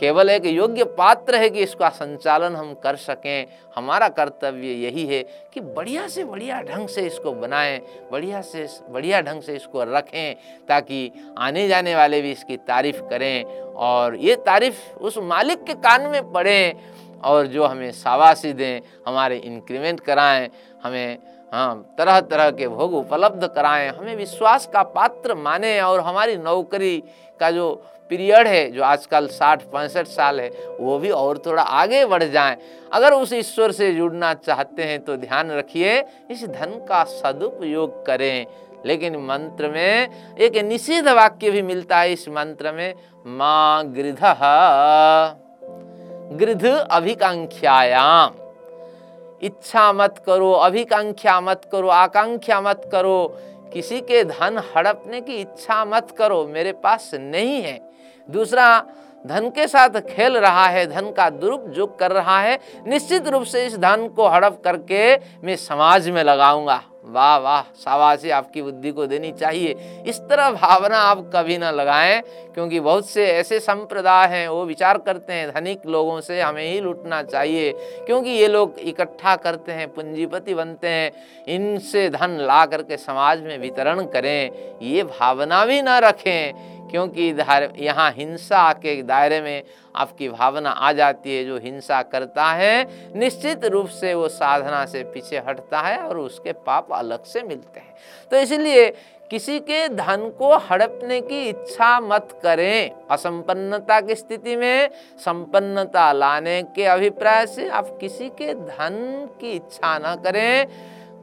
केवल 0.00 0.30
एक 0.30 0.44
योग्य 0.46 0.84
पात्र 0.98 1.36
है 1.36 1.48
कि 1.50 1.62
इसका 1.62 1.88
संचालन 1.90 2.56
हम 2.56 2.72
कर 2.74 2.96
सकें। 2.96 3.46
हमारा 3.76 4.08
कर्तव्य 4.08 4.72
यही 4.74 5.06
है 5.06 5.22
कि 5.54 5.60
बढ़िया 5.60 6.06
से 6.08 6.24
बढ़िया 6.24 6.60
ढंग 6.62 6.88
से 6.88 7.06
इसको 7.06 7.32
बनाएँ, 7.32 7.78
बढ़िया 8.12 8.40
से, 8.42 8.66
बढ़िया 8.90 9.20
ढंग 9.20 9.42
से 9.42 9.56
इसको 9.56 9.84
रखें, 9.84 10.34
ताकि 10.68 11.10
आने 11.38 11.66
जाने 11.68 11.94
वाले 11.96 12.20
भी 12.22 12.30
इसकी 12.32 12.56
तारीफ़ 12.58 13.00
करें 13.10 13.44
और 13.74 14.16
ये 14.16 14.36
तारीफ़ 14.46 14.98
उस 14.98 15.18
मालिक 15.24 15.64
के 15.64 15.74
कान 15.76 16.06
में 16.06 16.32
पड़ें 16.32 16.74
और 17.24 17.46
जो 17.46 17.64
हमें 17.64 17.90
शाबाशी 17.92 18.52
दें, 18.52 18.80
हमारे 19.06 19.36
इंक्रीमेंट 19.36 20.00
कराएँ, 20.00 20.48
हमें 20.84 21.18
हाँ 21.52 21.94
तरह 21.98 22.20
तरह 22.20 22.50
के 22.50 22.68
भोग 22.68 22.94
उपलब्ध 22.94 23.46
कराएँ, 23.46 23.88
हमें 23.88 24.16
विश्वास 24.16 24.66
का 24.66 24.82
पात्र 24.82 25.34
माने 25.34 25.80
और 25.80 26.00
हमारी 26.00 26.36
नौकरी 26.36 27.02
का 27.40 27.50
जो 27.50 27.74
पीरियड 28.10 28.46
है, 28.46 28.70
जो 28.70 28.82
आजकल 28.82 29.26
साठ, 29.26 29.62
पैंसठ 29.62 30.06
साल 30.06 30.40
है, 30.40 30.48
वो 30.80 30.98
भी 30.98 31.10
और 31.10 31.38
थोड़ा 31.38 31.62
आगे 31.62 32.04
बढ़ 32.06 32.22
जाए। 32.24 32.56
अगर 32.92 33.12
उस 33.12 33.32
ईश्वर 33.32 33.72
से 33.72 33.92
जुड़ना 33.94 34.32
चाहते 34.34 34.82
हैं 34.82 35.04
तो 35.04 35.16
ध्यान 35.16 35.50
रखिए, 35.50 35.98
इस 36.30 36.44
धन 36.44 36.78
का 36.88 37.02
सदुपयोग 37.04 38.06
करें। 38.06 38.46
लेकिन 38.86 39.16
मंत्र 39.16 39.68
में 39.68 40.36
एक 40.36 40.56
निषेध 40.56 41.08
वाक्य 41.08 41.50
भी 41.50 41.62
मिलता 41.62 41.98
है, 41.98 42.12
इस 42.12 42.28
मंत्र 42.28 42.72
में, 42.72 42.94
माँ 43.26 43.84
गृध। 43.86 44.24
गृध 46.30 46.64
अभिकांक्षायाम 46.66 48.34
इच्छा 49.42 49.92
मत 49.92 50.22
करो 50.26 50.50
अभिकांक्षा 50.52 51.40
मत 51.40 51.68
करो 51.72 51.88
आकांक्षा 51.88 52.60
मत 52.60 52.88
करो। 52.92 53.26
किसी 53.72 54.00
के 54.00 54.22
धन 54.24 54.62
हड़पने 54.76 55.20
की 55.20 55.34
इच्छा 55.34 55.84
मत 55.84 56.14
करो, 56.18 56.46
मेरे 56.46 56.72
पास 56.72 57.10
नहीं 57.14 57.60
है। 57.62 57.80
दूसरा 58.28 58.68
धन 59.24 59.48
के 59.50 59.66
साथ 59.68 60.00
खेल 60.00 60.36
रहा 60.36 60.66
है, 60.66 60.86
धन 60.86 61.10
का 61.10 61.30
दुरुपयोग 61.30 61.98
कर 61.98 62.12
रहा 62.12 62.40
है, 62.40 62.58
निश्चित 62.86 63.28
रूप 63.28 63.42
से 63.42 63.66
इस 63.66 63.78
धन 63.78 64.08
को 64.08 64.28
हड़प 64.28 64.60
करके 64.64 65.16
मैं 65.46 65.56
समाज 65.56 66.08
में 66.08 66.22
लगाऊँगा। 66.24 66.80
वाह 67.04 67.36
वाह, 67.36 67.62
शाबाशी, 67.62 68.30
आपकी 68.30 68.62
बुद्धि 68.62 68.90
को 68.90 69.06
देनी 69.06 69.30
चाहिए। 69.32 70.02
इस 70.06 70.18
तरह 70.20 70.50
भावना 70.50 70.98
आप 70.98 71.30
कभी 71.34 71.56
ना 71.58 71.70
लगाएँ, 71.70 72.20
क्योंकि 72.54 72.80
बहुत 72.80 73.08
से 73.08 73.26
ऐसे 73.26 73.60
संप्रदाय 73.60 74.26
हैं, 74.28 74.48
वो 74.48 74.64
विचार 74.64 74.98
करते 74.98 75.32
हैं, 75.32 75.50
धनिक 75.50 75.86
लोगों 75.86 76.20
से 76.20 76.40
हमें 76.40 76.72
ही 76.72 76.80
लूटना 76.80 77.22
चाहिए, 77.22 77.72
क्योंकि 78.06 78.30
ये 78.30 78.48
लोग 78.48 78.78
इकट्ठा 78.78 79.36
करते 79.36 79.72
हैं, 79.72 79.88
पूंजीपति 79.88 80.54
बनते 80.54 80.88
हैं, 80.88 81.10
इनसे 81.48 82.08
धन 82.10 82.38
ला 82.40 82.66
करके 82.66 82.96
समाज 82.96 83.42
में 83.42 83.58
वितरण 83.58 84.04
करें, 84.04 84.50
ये 84.82 85.02
भावना 85.02 85.64
भी 85.64 85.82
ना 85.82 85.98
रखें। 85.98 86.77
क्योंकि 86.90 87.22
यहाँ 87.78 88.10
हिंसा 88.12 88.72
के 88.74 89.02
दायरे 89.02 89.40
में 89.40 89.62
आपकी 89.94 90.28
भावना 90.28 90.70
आ 90.70 90.92
जाती 90.92 91.36
है, 91.36 91.44
जो 91.44 91.58
हिंसा 91.58 92.02
करता 92.04 92.46
है, 92.52 93.12
निश्चित 93.16 93.64
रूप 93.64 93.88
से 93.90 94.14
वो 94.14 94.28
साधना 94.30 94.84
से 94.86 95.02
पीछे 95.04 95.38
हटता 95.38 95.80
है 95.80 95.98
और 95.98 96.18
उसके 96.18 96.52
पाप 96.52 96.92
अलग 96.92 97.24
से 97.24 97.42
मिलते 97.42 97.80
हैं। 97.80 97.94
तो 98.30 98.36
इसलिए 98.36 98.90
किसी 99.30 99.58
के 99.60 99.88
धन 99.88 100.28
को 100.38 100.56
हड़पने 100.66 101.20
की 101.20 101.42
इच्छा 101.48 101.98
मत 102.00 102.28
करें। 102.42 102.90
असंपन्नता 103.10 104.00
की 104.00 104.14
स्थिति 104.14 104.56
में 104.56 104.90
संपन्नता 105.18 106.10
लाने 106.12 106.62
के 106.76 106.84
अभिप्राय 106.86 107.46
से 107.46 107.68
आप 107.70 107.96
किसी 108.00 108.28
के 108.32 108.54
धन 108.54 109.28
की 109.40 109.50
इच्छा 109.50 109.98
न 109.98 110.14
करें, 110.24 110.66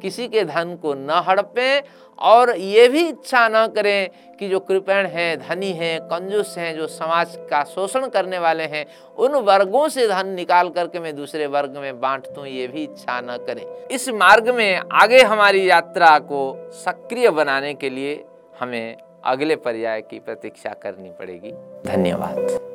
किसी 0.02 0.28
के 0.28 0.44
धन 0.46 0.76
को 0.76 0.94
न 0.94 1.24
हड़पें 1.28 1.82
और 2.20 2.56
ये 2.58 2.88
भी 2.88 3.08
इच्छा 3.08 3.48
न 3.48 3.68
करें 3.68 4.10
कि 4.40 4.50
जो 4.50 4.60
कृपण 4.60 5.06
हैं, 5.06 5.40
धनी 5.40 5.72
हैं, 5.72 6.02
कंजूस 6.02 6.58
हैं, 6.58 6.76
जो 6.76 6.88
समाज 6.88 7.38
का 7.50 7.64
शोषण 7.64 8.08
करने 8.08 8.40
वाले 8.40 8.64
हैं, 8.64 8.86
उन 9.18 9.32
वर्गों 9.32 9.90
से 9.90 10.08
धन 10.08 10.28
निकाल 10.28 10.70
करके 10.70 11.00
मैं 11.00 11.16
दूसरे 11.16 11.48
वर्ग 11.48 11.78
में 11.78 12.00
बांट 12.00 12.28
दूँ, 12.28 12.48
ये 12.48 12.68
भी 12.68 12.84
इच्छा 12.84 13.22
न 13.22 13.38
करें। 13.48 13.88
इस 13.92 14.10
मार्ग 14.10 14.50
में 14.50 14.82
आगे 14.92 15.22
हमारी 15.22 15.70
यात्रा 15.70 16.20
को 16.20 16.72
सक्रिय 16.72 17.30
बनाने 17.30 17.74
के 17.74 17.90
लिए 17.90 18.24
हमें 18.60 18.98
अगले 19.24 19.56
पर्याय 19.56 20.02
की 20.02 20.20
प्रतीक्षा 20.20 20.70
करनी 20.70 21.10
पड़ेगी। 21.10 21.52
धन्यवाद। 21.86 22.75